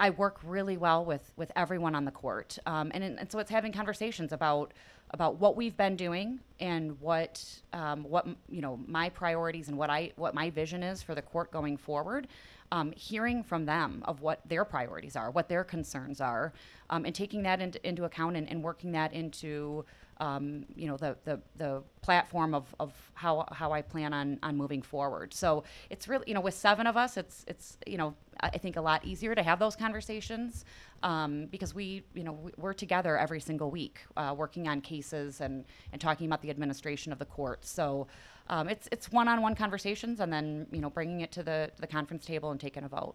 [0.00, 3.50] i work really well with with everyone on the court um, and, and so it's
[3.50, 4.72] having conversations about
[5.10, 9.90] about what we've been doing and what um, what you know my priorities and what
[9.90, 12.26] i what my vision is for the court going forward
[12.72, 16.52] um, hearing from them of what their priorities are what their concerns are
[16.90, 19.84] um, and taking that into, into account and, and working that into
[20.18, 24.56] um, you know the, the the platform of, of how how I plan on on
[24.56, 25.34] moving forward.
[25.34, 28.76] So it's really you know with seven of us, it's it's you know I think
[28.76, 30.64] a lot easier to have those conversations
[31.02, 35.42] um, because we you know we- we're together every single week uh, working on cases
[35.42, 37.64] and and talking about the administration of the court.
[37.66, 38.06] So.
[38.48, 42.24] Um, it's it's one-on-one conversations, and then you know bringing it to the the conference
[42.24, 43.14] table and taking a vote.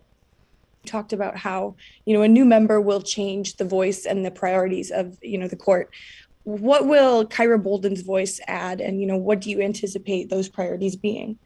[0.85, 4.91] talked about how you know a new member will change the voice and the priorities
[4.91, 5.89] of you know the court
[6.43, 10.95] what will kyra bolden's voice add and you know what do you anticipate those priorities
[10.95, 11.37] being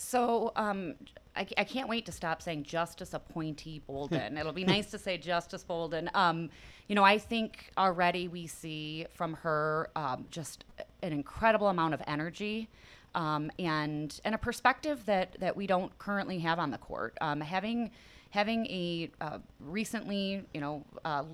[0.00, 0.94] So um,
[1.36, 4.38] I, I can't wait to stop saying Justice Appointee Bolden.
[4.38, 6.10] It'll be nice to say Justice Bolden.
[6.14, 6.48] Um,
[6.88, 10.64] you know, I think already we see from her um, just
[11.02, 12.68] an incredible amount of energy.
[13.14, 17.18] Um, and and a perspective that, that we don't currently have on the court.
[17.20, 17.90] Um, having
[18.30, 21.24] having a uh, recently, you know, uh,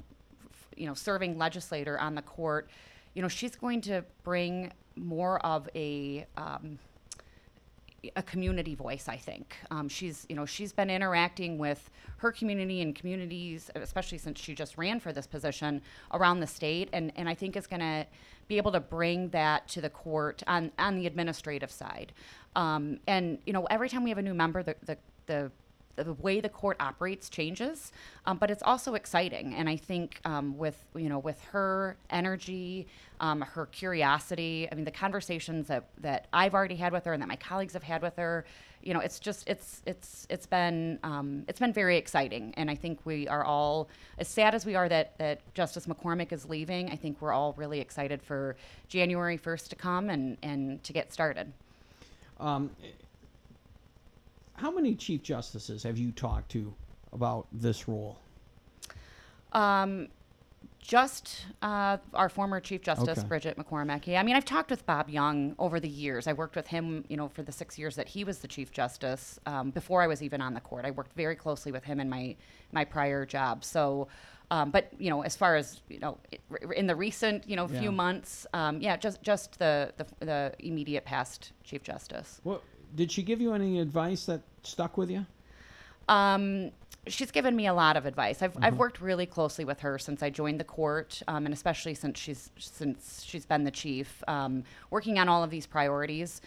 [0.51, 2.71] f- you know, serving legislator on the court,
[3.15, 6.79] you know, she's going to bring more of a um,
[8.17, 9.09] a community voice.
[9.09, 14.19] I think um, she's you know she's been interacting with her community and communities, especially
[14.19, 17.67] since she just ran for this position around the state, and and I think is
[17.67, 18.07] going to
[18.49, 22.13] be able to bring that to the court on on the administrative side.
[22.55, 25.51] Um, and you know every time we have a new member, the the, the
[25.97, 27.93] the way the court operates changes,
[28.27, 29.55] um, but it's also exciting.
[29.55, 32.87] And I think um, with you know with her energy,
[33.21, 37.23] um, her curiosity, I mean the conversations that that I've already had with her and
[37.23, 38.45] that my colleagues have had with her,
[38.87, 42.55] you know, it's just it's it's it's been um, it's been very exciting.
[42.57, 46.33] And I think we are all as sad as we are that that Justice McCormack
[46.33, 46.91] is leaving.
[46.91, 48.55] I think we're all really excited for
[48.89, 51.53] January first to come and and to get started.
[52.39, 52.71] Um,
[54.57, 56.75] how many chief justices have you talked to
[57.13, 58.19] about this role?
[59.53, 60.09] Um,
[60.79, 63.27] just uh, our former Chief Justice, Okay.
[63.27, 64.07] Bridget McCormack.
[64.17, 66.27] I mean, I've talked with Bob Young over the years.
[66.29, 68.71] I worked with him, you know, for the six years that he was the Chief
[68.71, 70.85] Justice um, before I was even on the court.
[70.85, 72.37] I worked very closely with him in my
[72.73, 73.65] my prior job.
[73.65, 74.07] So,
[74.53, 76.19] um, but you know, as far as you know,
[76.77, 77.81] in the recent you know Yeah.
[77.81, 82.41] few months, um, yeah, just just the, the the immediate past Chief Justice.
[82.45, 82.63] What
[82.95, 85.27] did she give you any advice that stuck with you?
[86.09, 86.71] Um,
[87.07, 88.43] she's given me a lot of advice.
[88.43, 91.95] I've, I've worked really closely with her since I joined the court, um, and especially
[91.95, 96.41] since she's since she's been the chief, um, working on all of these priorities.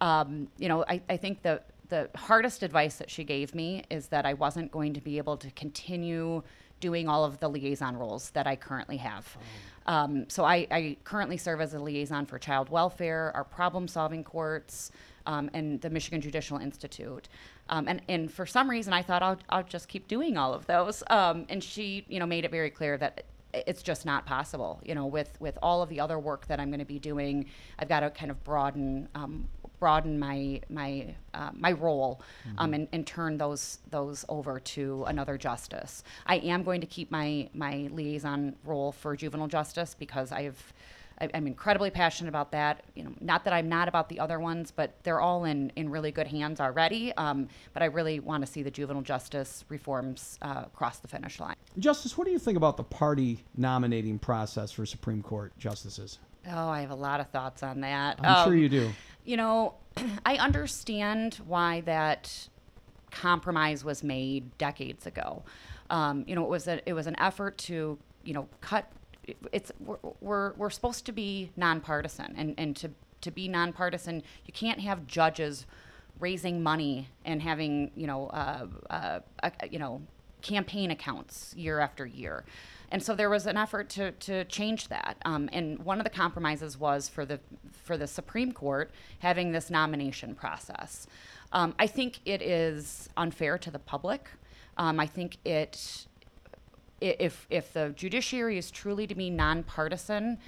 [0.00, 4.08] Um, you know, I, I think the the hardest advice that she gave me is
[4.08, 6.42] that I wasn't going to be able to continue
[6.80, 9.36] doing all of the liaison roles that I currently have.
[9.86, 14.90] Um, so I, I currently serve as a liaison for child welfare, our problem-solving courts,
[15.26, 17.28] um, and the Michigan Judicial Institute.
[17.68, 20.66] Um, and, and for some reason, I thought I'll, I'll just keep doing all of
[20.66, 21.02] those.
[21.10, 24.80] Um, and she, you know, made it very clear that it's just not possible.
[24.84, 27.46] You know, with with all of the other work that I'm going to be doing,
[27.78, 32.20] I've got to kind of broaden um, broaden my my uh, my role
[32.58, 36.02] um, and, and turn those those over to another justice.
[36.26, 40.72] I am going to keep my my liaison role for juvenile justice because I've
[41.20, 42.82] I- I'm incredibly passionate about that.
[42.94, 45.88] You know, not that I'm not about the other ones, but they're all in, in
[45.90, 47.12] really good hands already.
[47.16, 51.38] Um, but I really want to see the juvenile justice reforms uh, cross the finish
[51.40, 51.56] line.
[51.78, 56.18] Justice, what do you think about the party nominating process for Supreme Court justices?
[56.50, 58.18] Oh, I have a lot of thoughts on that.
[58.22, 58.90] I'm sure Um, you do.
[59.24, 59.74] You know,
[60.26, 62.48] I understand why that
[63.10, 65.42] compromise was made decades ago.
[65.90, 68.90] Um, you know, it was a, it was an effort to you know cut.
[69.52, 72.90] It's we're we're, we're supposed to be nonpartisan, and and to
[73.22, 75.66] to be nonpartisan, you can't have judges
[76.20, 80.02] raising money and having you know uh, uh, uh, you know
[80.42, 82.44] campaign accounts year after year.
[82.90, 85.16] And so there was an effort to, to change that.
[85.24, 87.40] Um, and one of the compromises was for the
[87.72, 91.06] for the Supreme Court having this nomination process.
[91.50, 94.28] Um, I think it is unfair to the public.
[94.76, 96.06] Um, I think it
[97.04, 100.38] if if the judiciary is truly to be nonpartisan,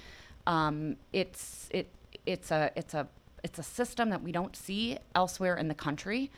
[0.45, 1.89] um, it's it
[2.25, 3.07] it's a it's a
[3.43, 6.31] it's a system that we don't see elsewhere in the country,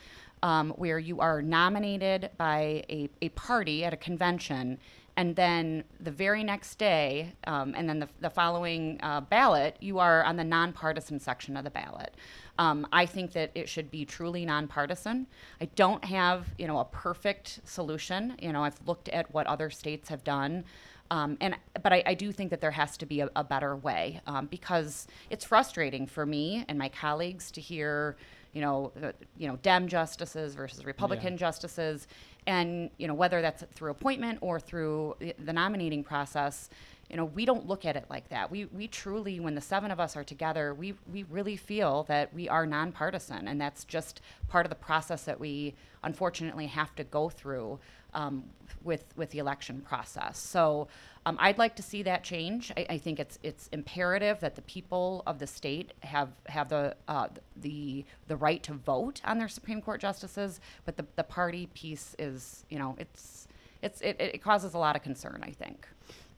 [0.43, 4.77] um, where you are nominated by a, a party at a convention,
[5.19, 9.99] and then the very next day, um, and then the, the following uh, ballot, you
[9.99, 12.15] are on the nonpartisan section of the ballot.
[12.57, 15.27] Um, I think that it should be truly nonpartisan.
[15.59, 18.37] I don't have, you know, a perfect solution.
[18.41, 20.63] You know, I've looked at what other states have done,
[21.11, 23.75] um, and but I, I do think that there has to be a, a better
[23.75, 28.15] way um, because it's frustrating for me and my colleagues to hear,
[28.53, 32.07] you know, the, you know, Dem justices versus Republican justices,
[32.49, 36.69] and you know whether that's through appointment or through the, nominating process
[37.07, 38.51] you know we don't look at it like that.
[38.51, 42.33] We we truly when the seven of us are together we we really feel that
[42.33, 47.03] we are nonpartisan and that's just part of the process that we unfortunately have to
[47.03, 47.79] go through
[48.13, 48.43] um,
[48.83, 50.37] with with the election process.
[50.37, 50.87] So
[51.25, 54.61] um, I'd like to see that change I, I think it's it's imperative that the
[54.63, 57.27] people of the state have have the uh,
[57.57, 62.15] the the right to vote on their Supreme Court justices but the, the party piece
[62.19, 63.47] is you know it's
[63.81, 65.87] it's it, it causes a lot of concern I think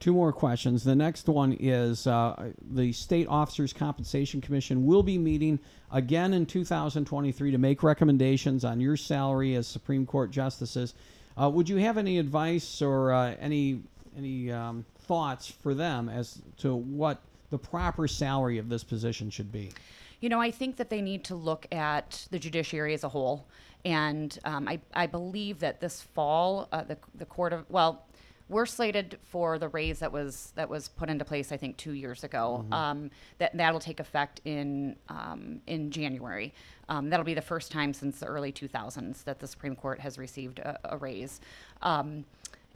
[0.01, 0.83] Two more questions.
[0.83, 5.59] The next one is uh, the State Officers Compensation Commission will be meeting
[5.91, 10.95] again in 2023 to make recommendations on your salary as Supreme Court justices.
[11.39, 13.81] Uh, would you have any advice or uh, any
[14.17, 19.51] any um, thoughts for them as to what the proper salary of this position should
[19.51, 19.71] be?
[20.19, 23.47] You know, I think that they need to look at the judiciary as a whole.
[23.83, 28.05] And um, I, I believe that this fall, uh, the, the Court of, well,
[28.51, 31.93] we're slated for the raise that was that was put into place, I think, two
[31.93, 32.65] years ago.
[32.71, 36.53] Um, that that'll take effect in um, in January.
[36.89, 40.17] Um, that'll be the first time since the early 2000s that the Supreme Court has
[40.17, 41.39] received a, a raise.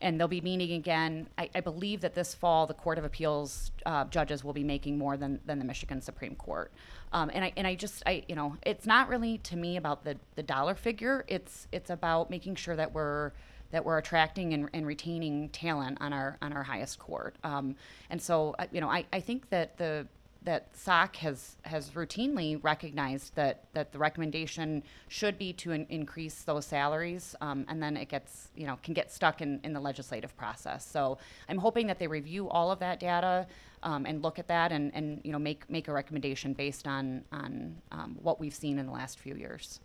[0.01, 1.27] And they'll be meeting again.
[1.37, 4.97] I, I believe that this fall the Court of Appeals uh, judges will be making
[4.97, 6.71] more than, than the Michigan Supreme Court.
[7.13, 10.03] Um, and I and I just I you know it's not really to me about
[10.03, 11.23] the the dollar figure.
[11.27, 13.31] It's it's about making sure that we're
[13.71, 17.35] that we're attracting and, and retaining talent on our on our highest court.
[17.43, 17.75] Um,
[18.09, 20.07] and so uh, you know I, I think that the
[20.45, 26.43] that SOC has has routinely recognized that that the recommendation should be to in, increase
[26.43, 29.79] those salaries, um, and then it gets you know can get stuck in, in the
[29.79, 30.85] legislative process.
[30.85, 31.17] So
[31.49, 33.47] I'm hoping that they review all of that data
[33.83, 37.23] um, and look at that and, and you know make make a recommendation based on
[37.31, 39.79] on um, what we've seen in the last few years.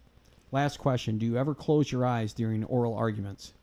[0.52, 3.54] Last question: Do you ever close your eyes during oral arguments?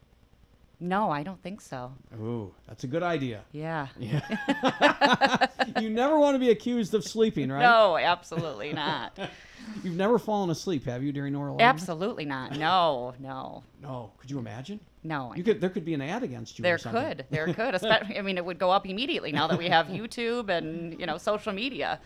[0.79, 1.91] No, I don't think so.
[2.19, 3.41] Ooh, that's a good idea.
[3.51, 3.87] Yeah.
[3.97, 5.47] Yeah.
[5.79, 7.61] you never want to be accused of sleeping, right?
[7.61, 9.17] No, absolutely not.
[9.83, 12.57] You've never fallen asleep, have you, during oral absolutely not.
[12.57, 14.11] No, no, No.
[14.17, 14.79] Could you imagine?
[15.03, 15.33] no.
[15.35, 15.61] You could.
[15.61, 16.63] There could be an ad against you.
[16.63, 17.75] There could, there could.
[17.75, 21.05] Especially, I mean, it would go up immediately now that we have YouTube and you
[21.05, 21.99] know social media.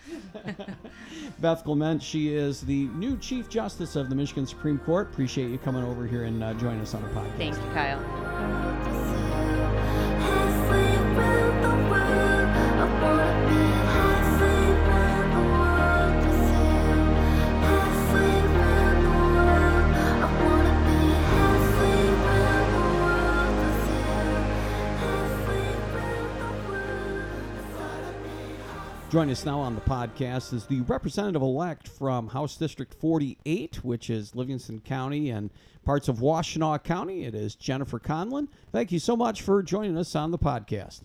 [1.39, 5.09] Beth Clement, she is the new Chief Justice of the Michigan Supreme Court.
[5.11, 7.37] Appreciate you coming over here and uh, joining us on the podcast.
[7.37, 8.60] Thank you, Kyle.
[29.11, 34.09] Joining us now on the podcast is the representative elect from House District 48, which
[34.09, 35.49] is Livingston County and
[35.83, 37.25] parts of Washtenaw County.
[37.25, 38.47] It is Jennifer Conlin.
[38.71, 41.01] Thank you so much for joining us on the podcast.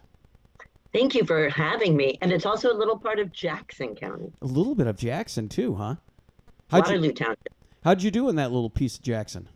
[0.93, 2.17] Thank you for having me.
[2.23, 4.33] And it's also a little part of Jackson County.
[4.41, 5.97] A little bit of Jackson, too, huh?
[6.71, 7.55] How'd you- Waterloo Township.
[7.83, 9.49] How'd you do in that little piece of Jackson?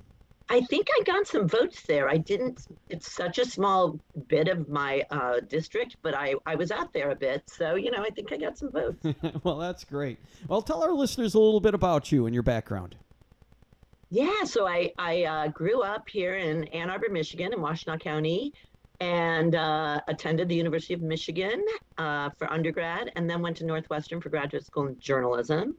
[0.50, 2.08] I think I got some votes there.
[2.08, 2.66] I didn't.
[2.88, 7.12] It's such a small bit of my uh, district, but I I was out there
[7.12, 9.06] a bit, so you know I think I got some votes.
[9.44, 10.18] well, that's great.
[10.48, 12.96] Well, tell our listeners a little bit about you and your background.
[14.10, 18.52] Yeah, so I I uh, grew up here in Ann Arbor, Michigan, in Washtenaw County,
[18.98, 21.64] and uh, attended the University of Michigan
[21.96, 25.76] uh, for undergrad, and then went to Northwestern for graduate school in journalism,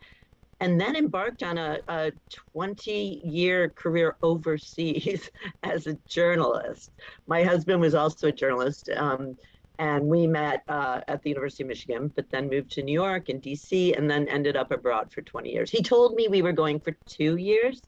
[0.62, 2.12] and then embarked on a, a
[2.56, 5.30] 20-year career overseas
[5.64, 6.92] as a journalist.
[7.28, 8.90] My husband was also a journalist.
[8.96, 9.36] Um,
[9.80, 13.30] and we met uh, at the University of Michigan, but then moved to New York
[13.30, 15.72] and DC, and then ended up abroad for 20 years.
[15.72, 17.82] He told me we were going for two years,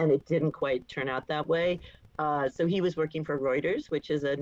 [0.00, 1.78] and it didn't quite turn out that way.
[2.18, 4.36] Uh, so he was working for Reuters, which is a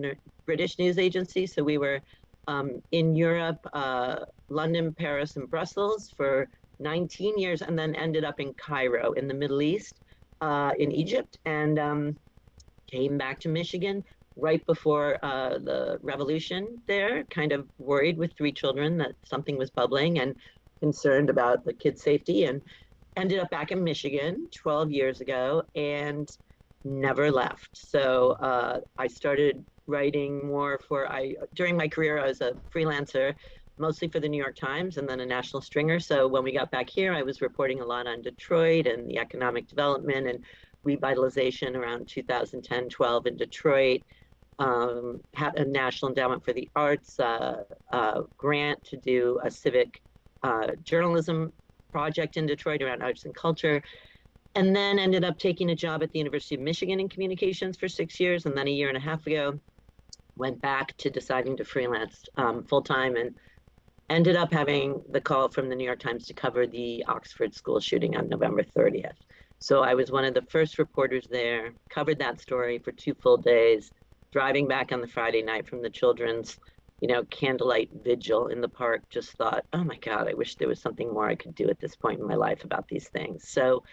[0.47, 1.47] British news agency.
[1.47, 2.01] So we were
[2.49, 6.49] um, in Europe, uh, London, Paris, and Brussels for
[6.79, 10.01] 19 years, and then ended up in Cairo in the Middle East,
[10.41, 12.17] uh, in Egypt, and um,
[12.91, 14.03] came back to Michigan
[14.37, 19.71] right before uh, the revolution there, kind of worried with three children that something was
[19.71, 20.35] bubbling and
[20.81, 22.61] concerned about the kids' safety, and
[23.17, 26.29] ended up back in Michigan 12 years ago and
[26.85, 27.71] never left.
[27.73, 33.35] So uh, I started writing more for I during my career I was a freelancer
[33.79, 35.99] mostly for the New York Times and then a national stringer.
[35.99, 39.19] So when we got back here, I was reporting a lot on Detroit and the
[39.19, 40.45] economic development and
[40.87, 44.03] revitalization around 2010 12 in Detroit.
[44.61, 50.01] Um, had a National Endowment for the Arts uh, uh, grant to do a civic
[50.45, 51.53] uh, journalism
[51.91, 53.83] project in Detroit around arts and culture.
[54.55, 57.89] And then ended up taking a job at the University of Michigan in communications for
[57.89, 58.47] six years.
[58.47, 59.59] And then a year and a half ago,
[60.37, 63.35] went back to deciding to freelance um, full time and
[64.11, 67.81] ended up having the call from the New York Times to cover the Oxford school
[67.81, 69.17] shooting on November 30th.
[69.59, 73.39] So I was one of the first reporters there, covered that story for two full
[73.39, 73.91] days,
[74.33, 76.59] driving back on the Friday night from the children's,
[77.01, 79.03] you know, candlelight vigil in the park.
[79.11, 81.81] Just thought, oh my God, I wish there was something more I could do at
[81.81, 83.49] this point in my life about these things.
[83.49, 83.85] So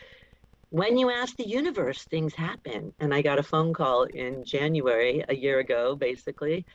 [0.72, 2.94] when you ask the universe, things happen.
[3.00, 6.66] And I got a phone call in January, a year ago, basically,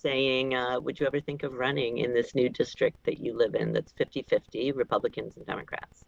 [0.00, 3.54] saying, uh, Would you ever think of running in this new district that you live
[3.54, 6.04] in that's 50 50 Republicans and Democrats?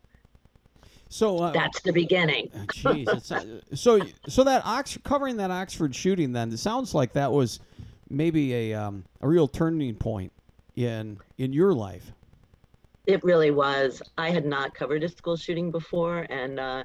[1.08, 2.48] So uh, That's the beginning.
[2.68, 7.12] Jeez, it's, uh, so so that Ox covering that Oxford shooting then it sounds like
[7.12, 7.60] that was
[8.08, 10.32] maybe a um, a real turning point
[10.76, 12.12] in in your life.
[13.06, 14.00] It really was.
[14.16, 16.84] I had not covered a school shooting before, and uh,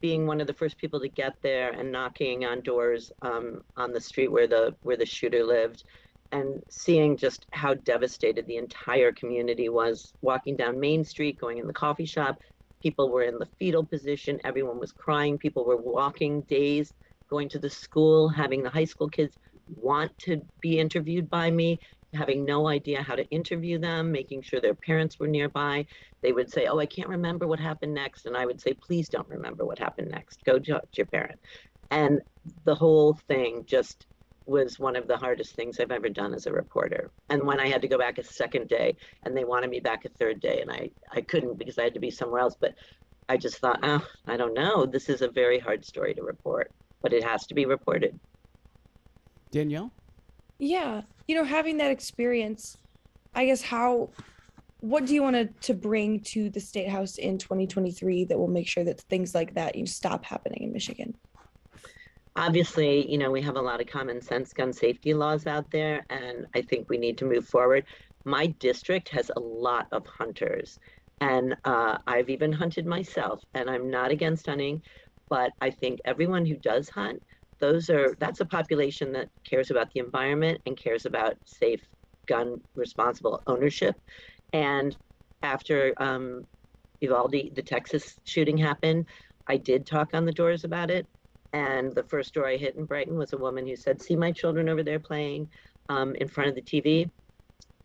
[0.00, 3.92] being one of the first people to get there and knocking on doors um, on
[3.92, 5.84] the street where the where the shooter lived,
[6.32, 10.12] and seeing just how devastated the entire community was.
[10.20, 12.38] Walking down Main Street, going in the coffee shop,
[12.82, 14.40] people were in the fetal position.
[14.44, 15.38] Everyone was crying.
[15.38, 16.92] People were walking days,
[17.30, 21.78] going to the school, having the high school kids want to be interviewed by me
[22.14, 25.86] having no idea how to interview them, making sure their parents were nearby.
[26.22, 28.26] They would say, Oh, I can't remember what happened next.
[28.26, 30.44] And I would say, Please don't remember what happened next.
[30.44, 31.38] Go to your parent.
[31.90, 32.20] And
[32.64, 34.06] the whole thing just
[34.48, 37.10] was one of the hardest things I've ever done as a reporter.
[37.28, 40.04] And when I had to go back a second day and they wanted me back
[40.04, 42.56] a third day and I, I couldn't because I had to be somewhere else.
[42.58, 42.74] But
[43.28, 44.86] I just thought, oh, I don't know.
[44.86, 46.72] This is a very hard story to report,
[47.02, 48.18] but it has to be reported.
[49.50, 49.92] Danielle?
[50.58, 52.76] Yeah, you know, having that experience,
[53.34, 54.10] I guess how
[54.80, 58.48] what do you want to, to bring to the state house in 2023 that will
[58.48, 61.14] make sure that things like that you stop happening in Michigan?
[62.38, 66.06] Obviously, you know, we have a lot of common sense gun safety laws out there,
[66.10, 67.84] and I think we need to move forward.
[68.24, 70.78] My district has a lot of hunters,
[71.20, 74.82] and uh, I've even hunted myself, and I'm not against hunting,
[75.28, 77.22] but I think everyone who does hunt,
[77.60, 81.82] those are that's a population that cares about the environment and cares about safe
[82.28, 83.96] gun responsible ownership.
[84.52, 84.96] And
[85.42, 86.46] after um,
[87.00, 89.06] the Texas shooting happened,
[89.48, 91.06] I did talk on the doors about it.
[91.52, 94.32] And the first door I hit in Brighton was a woman who said, See my
[94.32, 95.48] children over there playing
[95.88, 97.10] um, in front of the TV?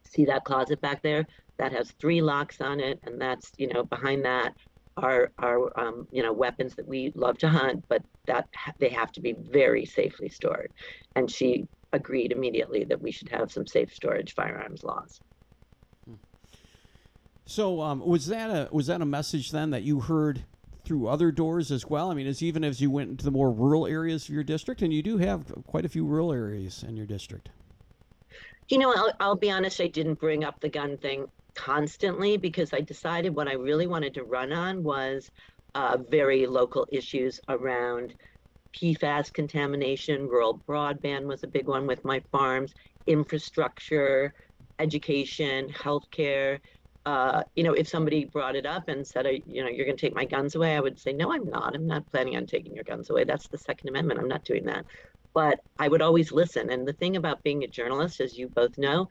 [0.04, 1.26] See that closet back there?
[1.58, 3.00] That has three locks on it.
[3.04, 4.54] And that's, you know, behind that
[4.98, 8.90] are, are um, you know, weapons that we love to hunt, but that ha- they
[8.90, 10.72] have to be very safely stored.
[11.16, 15.22] And she agreed immediately that we should have some safe storage firearms laws.
[17.46, 20.44] So um, was that a was that a message then that you heard
[20.84, 22.12] through other doors as well?
[22.12, 24.82] I mean, as even as you went into the more rural areas of your district,
[24.82, 27.50] and you do have quite a few rural areas in your district.
[28.70, 32.74] You know, I'll, I'll be honest, I didn't bring up the gun thing constantly because
[32.74, 35.30] I decided what I really wanted to run on was
[35.76, 38.16] uh, very local issues around
[38.74, 42.74] PFAS contamination, rural broadband was a big one with my farms,
[43.06, 44.34] infrastructure,
[44.80, 46.60] education, healthcare.
[47.06, 50.02] Uh, you know, if somebody brought it up and said, you know, you're going to
[50.02, 51.76] take my guns away, I would say, no, I'm not.
[51.76, 53.26] I'm not planning on taking your guns away.
[53.26, 54.20] That's the Second Amendment.
[54.22, 54.86] I'm not doing that.
[55.34, 56.70] But I would always listen.
[56.70, 59.08] And the thing about being a journalist, as you both know,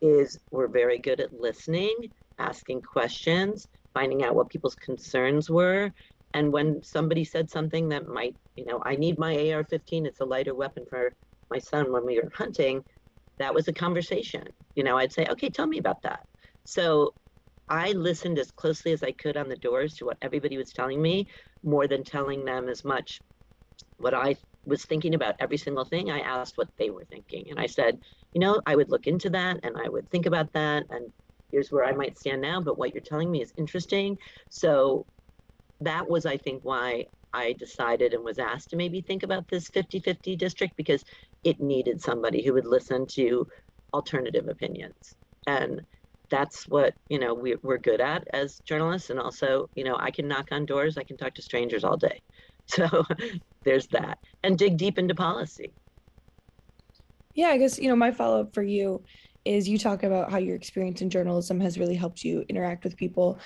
[0.00, 5.92] is we're very good at listening, asking questions, finding out what people's concerns were.
[6.32, 10.20] And when somebody said something that might, you know, I need my AR 15, it's
[10.20, 11.14] a lighter weapon for
[11.50, 12.84] my son when we were hunting,
[13.38, 14.44] that was a conversation.
[14.74, 16.20] You know, I'd say, okay, tell me about that.
[16.64, 17.14] So
[17.68, 21.00] I listened as closely as I could on the doors to what everybody was telling
[21.00, 21.28] me,
[21.62, 23.20] more than telling them as much
[23.96, 26.10] what I was thinking about every single thing.
[26.10, 27.46] I asked what they were thinking.
[27.50, 27.98] And I said,
[28.32, 30.84] you know, I would look into that and I would think about that.
[30.90, 31.12] And
[31.50, 34.18] here's where I might stand now, but what you're telling me is interesting.
[34.48, 35.06] So
[35.80, 39.68] that was, I think, why I decided and was asked to maybe think about this
[39.68, 41.04] 50 50 district because
[41.42, 43.46] it needed somebody who would listen to
[43.92, 45.14] alternative opinions.
[45.46, 45.82] And
[46.30, 50.10] that's what you know we, we're good at as journalists and also you know i
[50.10, 52.20] can knock on doors i can talk to strangers all day
[52.66, 53.04] so
[53.64, 55.72] there's that and dig deep into policy
[57.34, 59.02] Yeah, I guess, you know, my follow up for you
[59.44, 62.96] is you talk about how your experience in journalism has really helped you interact with
[62.96, 63.38] people.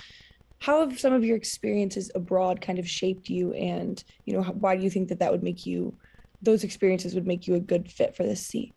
[0.59, 3.53] How have some of your experiences abroad kind of shaped you?
[3.53, 5.97] And, you know, why do you think that that would make you,
[6.41, 8.73] those experiences would make you a good fit for this seat?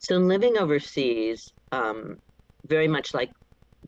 [0.00, 2.16] so living overseas um,
[2.70, 3.30] very much like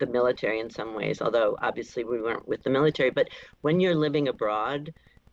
[0.00, 3.28] the military in some ways although obviously we weren't with the military but
[3.62, 4.92] when you're living abroad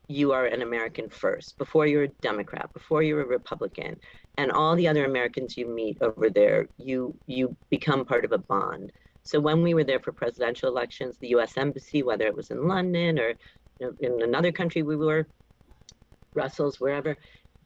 [0.09, 1.57] you are an american first.
[1.57, 3.95] Before you're a democrat before you're a republican
[4.37, 8.37] and all the other americans you meet over there you you become part of a
[8.37, 8.91] bond.
[9.23, 12.67] So when we were there for presidential elections the us embassy whether it was in
[12.67, 13.29] london or
[13.79, 15.27] you know, in another country we were
[16.33, 17.15] brussels wherever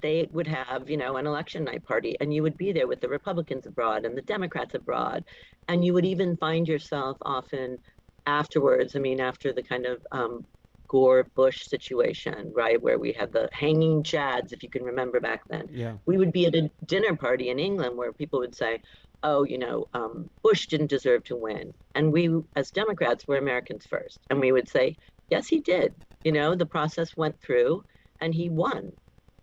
[0.04, 3.00] they would have, you know, an election night party, and you would be there with
[3.00, 5.24] the Republicans abroad and the Democrats abroad,
[5.70, 7.80] and you would even find yourself often
[8.28, 8.96] afterwards.
[8.96, 10.46] I mean, after the kind of um,
[10.90, 15.42] Gore Bush situation, right, where we had the hanging chads, if you can remember back
[15.50, 15.68] then.
[15.72, 15.94] Yeah.
[16.06, 18.82] We would be at a dinner party in England where people would say,
[19.24, 23.86] "Oh, you know, um, Bush didn't deserve to win," and we, as Democrats, were Americans
[23.86, 24.98] first, and we would say,
[25.30, 25.96] "Yes, he did."
[26.26, 27.86] You know, the process went through,
[28.20, 28.92] and he won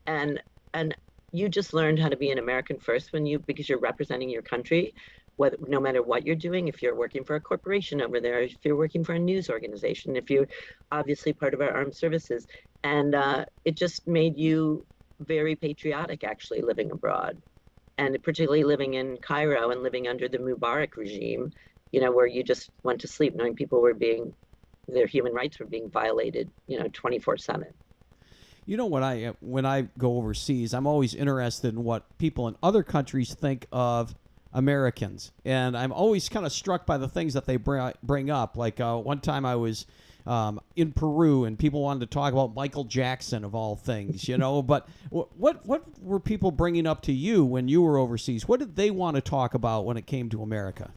[0.06, 0.42] and
[0.74, 0.96] and
[1.32, 4.42] you just learned how to be an American first when you because you're representing your
[4.42, 4.94] country,
[5.38, 8.76] no matter what you're doing, if you're working for a corporation over there, if you're
[8.76, 10.48] working for a news organization, if you're
[10.90, 12.46] obviously part of our armed services,
[12.84, 14.86] and uh, it just made you
[15.20, 17.40] very patriotic actually living abroad,
[17.96, 21.50] and particularly living in Cairo and living under the Mubarak regime,
[21.92, 24.34] you know, where you just went to sleep knowing people were being
[24.88, 27.68] their human rights were being violated, you know, 24 seven.
[28.66, 32.56] You know what I when I go overseas, I'm always interested in what people in
[32.62, 34.14] other countries think of
[34.52, 38.56] Americans, and I'm always kind of struck by the things that they bring bring up.
[38.56, 39.86] Like uh, one time I was
[40.26, 44.38] um, in Peru, and people wanted to talk about Michael Jackson of all things, you
[44.38, 44.62] know.
[44.62, 48.46] but wh- what what were people bringing up to you when you were overseas?
[48.46, 50.90] What did they want to talk about when it came to America?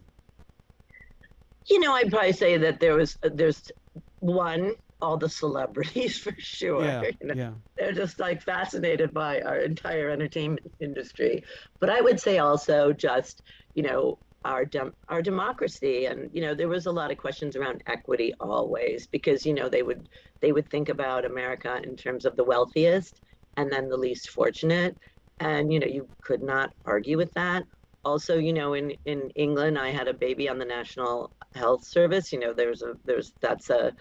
[1.65, 3.71] You know, I'd probably say that there was there's
[4.19, 4.73] one
[5.03, 6.85] all the celebrities for sure.
[6.85, 7.33] Yeah, you know?
[7.35, 7.51] yeah.
[7.77, 11.43] They're just like fascinated by our entire entertainment industry.
[11.79, 13.43] But I would say also just,
[13.75, 17.55] you know, our dem- our democracy and you know there was a lot of questions
[17.55, 20.09] around equity always because you know they would
[20.41, 23.21] they would think about America in terms of the wealthiest
[23.55, 24.97] and then the least fortunate
[25.39, 27.63] and you know you could not argue with that
[28.03, 32.33] also you know in in England I had a baby on the National Health Service
[32.33, 33.93] you know there's a there's that's a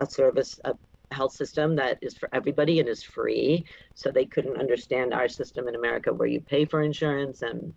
[0.00, 0.74] a service a
[1.12, 3.64] health system that is for everybody and is free.
[3.94, 7.74] So they couldn't understand our system in america where you pay for insurance and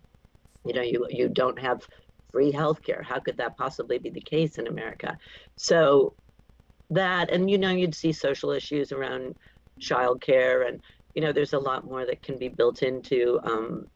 [0.64, 1.86] you know you you don't have
[2.32, 5.16] free health care how could that possibly be the case in america?
[5.56, 6.16] So
[6.90, 9.36] that and you know you'd see social issues around
[9.80, 10.82] childcare and
[11.14, 13.86] you know there's a lot more that can be built into um,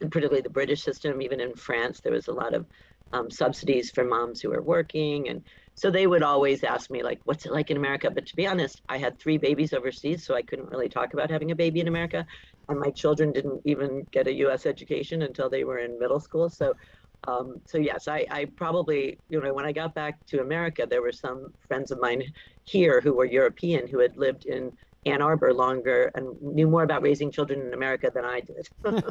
[0.00, 1.22] particularly the british system.
[1.22, 2.66] Even in france there was a lot of
[3.12, 5.42] um, subsidies for moms who are working and
[5.76, 8.10] so they would always ask me like what's it like in america?
[8.10, 11.30] But to be honest i had three babies overseas so i couldn't really talk about
[11.30, 12.26] having a baby in america.
[12.68, 16.48] And my children didn't even get a us education until they were in middle school.
[16.50, 16.74] So
[17.28, 21.02] um, so yes I, I probably you know when i got back to america there
[21.02, 22.22] were some friends of mine
[22.64, 24.70] here who were european who had lived in
[25.06, 28.68] ann arbor longer and knew more about raising children in america than i did.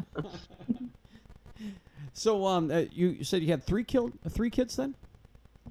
[2.16, 4.94] So um, uh, you said you had three killed three kids then?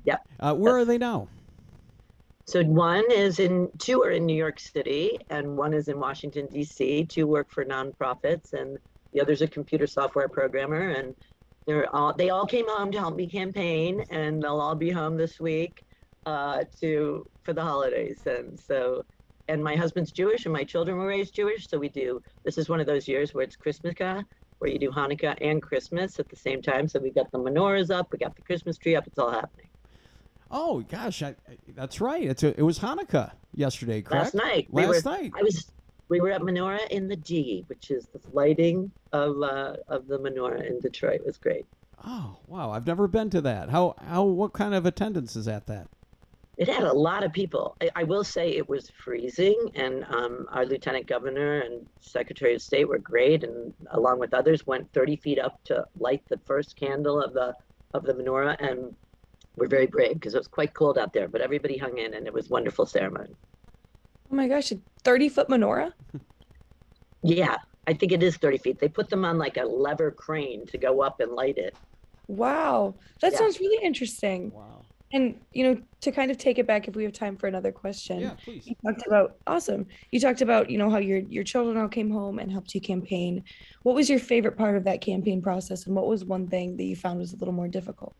[0.05, 0.19] Yep.
[0.39, 1.27] Uh, where are they now?
[2.47, 6.47] So one is in two are in New York City, and one is in Washington
[6.51, 7.05] D.C.
[7.05, 8.77] Two work for nonprofits, and
[9.13, 10.89] the other's a computer software programmer.
[10.89, 11.15] And
[11.65, 15.17] they're all they all came home to help me campaign, and they'll all be home
[15.17, 15.83] this week
[16.27, 18.21] uh, to for the holidays.
[18.27, 19.01] And so,
[19.47, 22.21] and my husband's Jewish, and my children were raised Jewish, so we do.
[22.43, 26.19] This is one of those years where it's Christmas, where you do Hanukkah and Christmas
[26.19, 26.87] at the same time.
[26.87, 29.07] So we got the menorahs up, we got the Christmas tree up.
[29.07, 29.69] It's all happening.
[30.51, 32.23] Oh gosh, I, I- that's right.
[32.23, 34.33] It's a, it was Hanukkah yesterday, correct?
[34.33, 34.67] Last night.
[34.69, 35.31] we Last were, night.
[35.37, 35.71] I was.
[36.07, 40.19] We were at Menorah in the D, which is the lighting of uh, of the
[40.19, 41.21] menorah in Detroit.
[41.21, 41.65] It was great.
[42.05, 43.69] Oh wow, I've never been to that.
[43.69, 45.87] How how what kind of attendance is at that?
[46.57, 47.75] It had a lot of people.
[47.81, 52.61] I, I will say it was freezing, and um, our lieutenant governor and secretary of
[52.61, 56.75] state were great, and along with others, went 30 feet up to light the first
[56.75, 57.55] candle of the
[57.93, 58.95] of the menorah, and
[59.57, 61.27] were very brave because it was quite cold out there.
[61.27, 63.33] But everybody hung in, and it was wonderful ceremony.
[64.31, 65.91] Oh my gosh, a 30 foot menorah?
[67.27, 67.55] Yeah,
[67.87, 68.79] I think it is 30 feet.
[68.79, 71.75] They put them on like a lever crane to go up and light it.
[72.27, 72.93] Wow.
[73.21, 73.39] That Yeah.
[73.39, 74.51] sounds really interesting.
[74.51, 74.83] Wow.
[75.11, 77.71] And, you know, to kind of take it back, if we have time for another
[77.71, 78.67] question, Yeah, please.
[78.67, 79.87] you talked about, awesome.
[80.11, 82.81] You talked about, you know, how your, your children all came home and helped you
[82.81, 83.43] campaign.
[83.81, 85.87] What was your favorite part of that campaign process?
[85.87, 88.13] And what was one thing that you found was a little more difficult?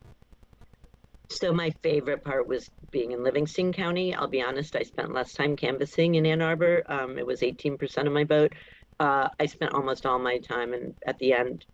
[1.30, 4.14] So my favorite part was being in Livingston County.
[4.14, 6.84] I'll be honest, I spent less time canvassing in Ann Arbor.
[6.88, 8.54] Um, it was 18% of my vote.
[9.00, 11.66] Uh, I spent almost all my time, and at the end,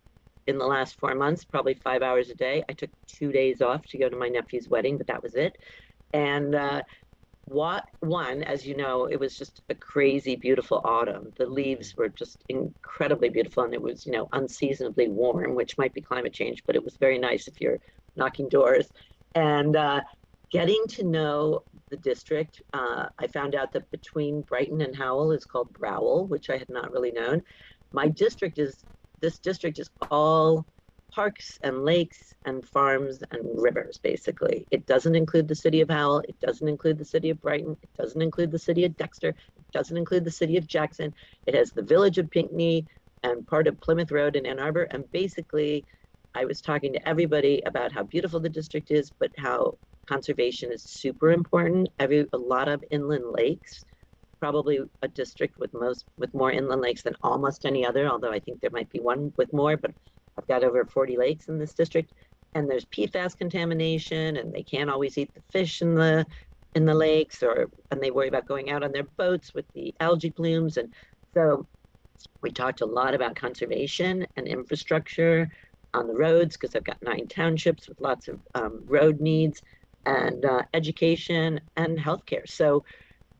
[0.46, 2.64] in the last four months, probably five hours a day.
[2.68, 5.56] I took two days off to go to my nephew's wedding, but that was it.
[6.12, 6.82] And uh,
[7.44, 11.32] what one, as you know, it was just a crazy, beautiful autumn.
[11.36, 15.94] The leaves were just incredibly beautiful, and it was, you know, unseasonably warm, which might
[15.94, 17.78] be climate change, but it was very nice if you're
[18.16, 18.90] knocking doors
[19.34, 20.00] and uh,
[20.50, 25.44] getting to know the district, uh, I found out that between Brighton and Howell is
[25.44, 27.42] called Browell, which I had not really known.
[27.92, 28.84] My district is
[29.20, 30.66] this district is all
[31.12, 34.66] parks and lakes and farms and rivers, basically.
[34.70, 36.20] It doesn't include the city of Howell.
[36.20, 37.76] It doesn't include the city of Brighton.
[37.82, 39.28] It doesn't include the city of Dexter.
[39.28, 41.14] It doesn't include the city of Jackson.
[41.46, 42.86] It has the village of Pinckney
[43.22, 44.84] and part of Plymouth Road in Ann Arbor.
[44.84, 45.84] And basically,
[46.34, 50.82] I was talking to everybody about how beautiful the district is, but how conservation is
[50.82, 51.88] super important.
[51.98, 53.84] Every a lot of inland lakes,
[54.40, 58.08] probably a district with most with more inland lakes than almost any other.
[58.08, 59.92] Although I think there might be one with more, but
[60.38, 62.12] I've got over 40 lakes in this district,
[62.54, 66.26] and there's PFAS contamination, and they can't always eat the fish in the
[66.74, 69.94] in the lakes, or and they worry about going out on their boats with the
[70.00, 70.94] algae blooms, and
[71.34, 71.66] so
[72.42, 75.48] we talked a lot about conservation and infrastructure
[75.94, 79.62] on the roads because I've got nine townships with lots of um, road needs
[80.06, 82.48] and uh, education and healthcare.
[82.48, 82.84] So,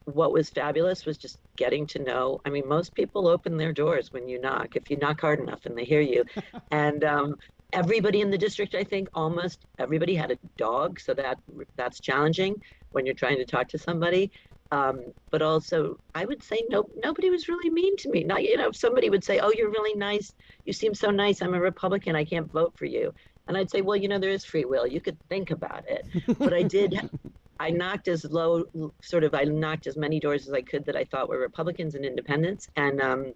[0.05, 2.41] what was fabulous was just getting to know.
[2.45, 5.65] I mean, most people open their doors when you knock, if you knock hard enough
[5.65, 6.25] and they hear you.
[6.73, 7.37] and um,
[7.73, 11.39] everybody in the district, I think, almost everybody had a dog, so that
[11.77, 12.57] that's challenging
[12.91, 14.33] when you're trying to talk to somebody.
[14.73, 18.25] Um, but also, I would say no, nobody was really mean to me.
[18.25, 20.35] Not, you know, if somebody would say, "Oh, you're really nice.
[20.65, 21.43] You seem so nice.
[21.43, 22.17] I'm a Republican.
[22.17, 23.13] I can't vote for you,"
[23.47, 24.87] and I'd say, "Well, you know, there is free will.
[24.87, 26.07] You could think about it."
[26.39, 26.99] But I did.
[27.61, 28.65] I knocked as low,
[29.03, 31.95] sort of, I knocked as many doors as I could that I thought were Republicans
[31.95, 33.35] and independents, and um,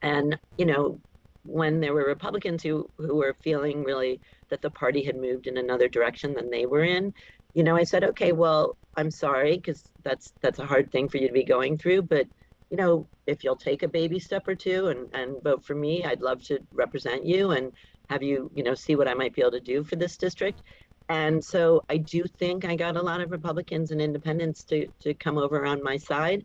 [0.00, 0.98] and you know,
[1.44, 5.58] when there were Republicans who who were feeling really that the party had moved in
[5.58, 7.12] another direction than they were in,
[7.54, 11.16] you know, I said, okay, well, I'm sorry because that's that's a hard thing for
[11.18, 12.26] you to be going through, but
[12.70, 16.04] you know, if you'll take a baby step or two and and vote for me,
[16.04, 17.72] I'd love to represent you and
[18.08, 20.62] have you, you know, see what I might be able to do for this district.
[21.08, 25.14] And so I do think I got a lot of Republicans and independents to to
[25.14, 26.44] come over on my side,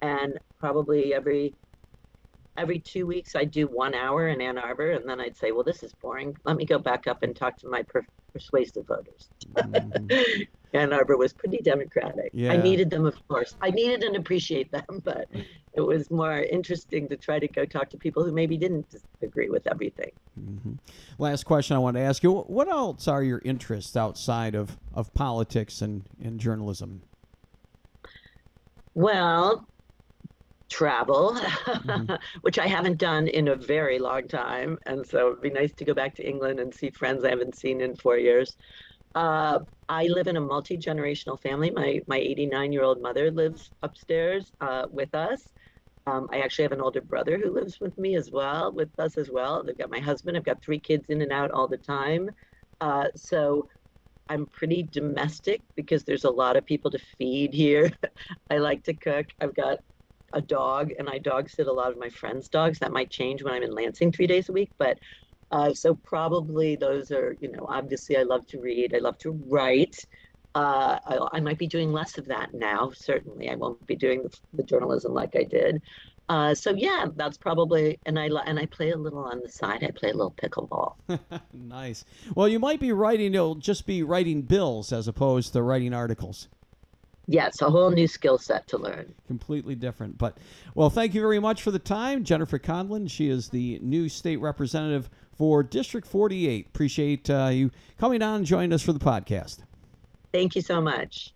[0.00, 1.54] and probably every
[2.56, 5.64] every two weeks I'd do one hour in Ann Arbor, and then I'd say, well,
[5.64, 6.36] this is boring.
[6.44, 8.06] Let me go back up and talk to my per-
[8.36, 9.30] persuasive voters.
[9.54, 10.42] Mm-hmm.
[10.76, 12.30] Ann Arbor was pretty democratic.
[12.34, 12.52] Yeah.
[12.52, 13.54] I needed them, of course.
[13.62, 15.26] I needed and appreciate them, but
[15.72, 19.48] it was more interesting to try to go talk to people who maybe didn't agree
[19.48, 20.10] with everything.
[20.38, 20.72] Mm-hmm.
[21.18, 25.14] Last question I want to ask you: What else are your interests outside of, of
[25.14, 27.02] politics and, and journalism?
[28.92, 29.66] Well,
[30.70, 31.36] travel,
[31.76, 32.06] Mm-hmm.
[32.42, 34.78] which I haven't done in a very long time.
[34.86, 37.56] And so it'd be nice to go back to England and see friends I haven't
[37.56, 38.56] seen in four years.
[39.14, 41.70] Uh, I live in a multi generational family.
[41.70, 45.52] My my 89 year old mother lives upstairs uh, with us.
[46.06, 49.16] Um, I actually have an older brother who lives with me as well, with us
[49.18, 49.62] as well.
[49.64, 50.36] They've got my husband.
[50.36, 52.30] I've got three kids in and out all the time.
[52.80, 53.68] Uh, so
[54.28, 57.92] I'm pretty domestic because there's a lot of people to feed here.
[58.50, 59.26] I like to cook.
[59.40, 59.80] I've got
[60.36, 62.78] a dog and I dog sit a lot of my friends' dogs.
[62.78, 64.98] That might change when I'm in Lansing three days a week, but
[65.50, 68.94] uh, so probably those are, you know, obviously I love to read.
[68.94, 70.04] I love to write.
[70.54, 72.90] Uh, I, I might be doing less of that now.
[72.94, 75.82] Certainly, I won't be doing the, the journalism like I did.
[76.28, 79.84] Uh, so yeah, that's probably and I and I play a little on the side.
[79.84, 80.94] I play a little pickleball.
[81.52, 82.04] nice.
[82.34, 83.32] Well, you might be writing.
[83.32, 86.48] You'll just be writing bills as opposed to writing articles.
[87.28, 89.12] Yeah, it's a whole new skill set to learn.
[89.26, 90.16] Completely different.
[90.16, 90.38] But
[90.74, 93.08] well, thank you very much for the time, Jennifer Conlin.
[93.08, 96.66] She is the new state representative for District 48.
[96.66, 99.58] Appreciate uh, you coming on and joining us for the podcast.
[100.32, 101.34] Thank you so much.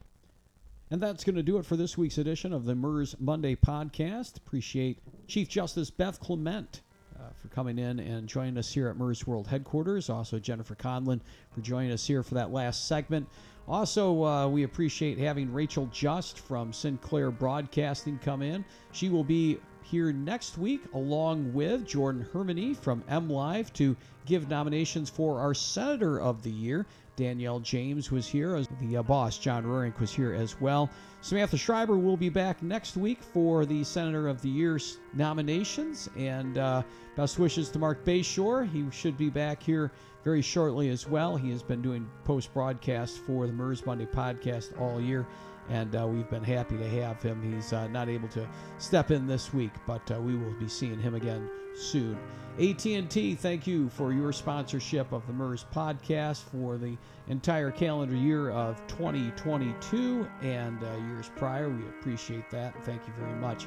[0.92, 4.36] And that's going to do it for this week's edition of the MIRS Monday podcast.
[4.38, 6.82] Appreciate Chief Justice Beth Clement
[7.16, 10.10] uh, for coming in and joining us here at MIRS World Headquarters.
[10.10, 11.20] Also, Jennifer Conlin
[11.52, 13.28] for joining us here for that last segment.
[13.68, 18.64] Also, uh, we appreciate having Rachel Just from Sinclair Broadcasting come in.
[18.92, 23.96] She will be here next week along with Jordyn Hermani from M Live to
[24.26, 26.86] give nominations for our Senator of the Year.
[27.16, 28.54] Danielle James was here.
[28.54, 30.88] As the uh, boss, John Reurink, was here as well.
[31.20, 36.08] Samantha Schreiber will be back next week for the Senator of the Year's nominations.
[36.16, 36.82] And uh,
[37.16, 38.70] best wishes to Mark Bayshore.
[38.70, 39.90] He should be back here
[40.24, 41.36] very shortly as well.
[41.36, 45.26] He has been doing post broadcast for the MIRS Monday podcast all year.
[45.68, 47.40] And uh, we've been happy to have him.
[47.54, 48.48] He's uh, not able to
[48.78, 52.18] step in this week, but uh, we will be seeing him again soon.
[52.58, 56.96] AT&T, thank you for your sponsorship of the MIRS podcast for the
[57.28, 61.70] entire calendar year of 2022 and uh, years prior.
[61.70, 62.84] We appreciate that.
[62.84, 63.66] Thank you very much.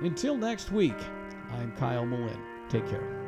[0.00, 0.96] Until next week,
[1.52, 2.40] I'm Kyle Melinn.
[2.68, 3.23] Take care.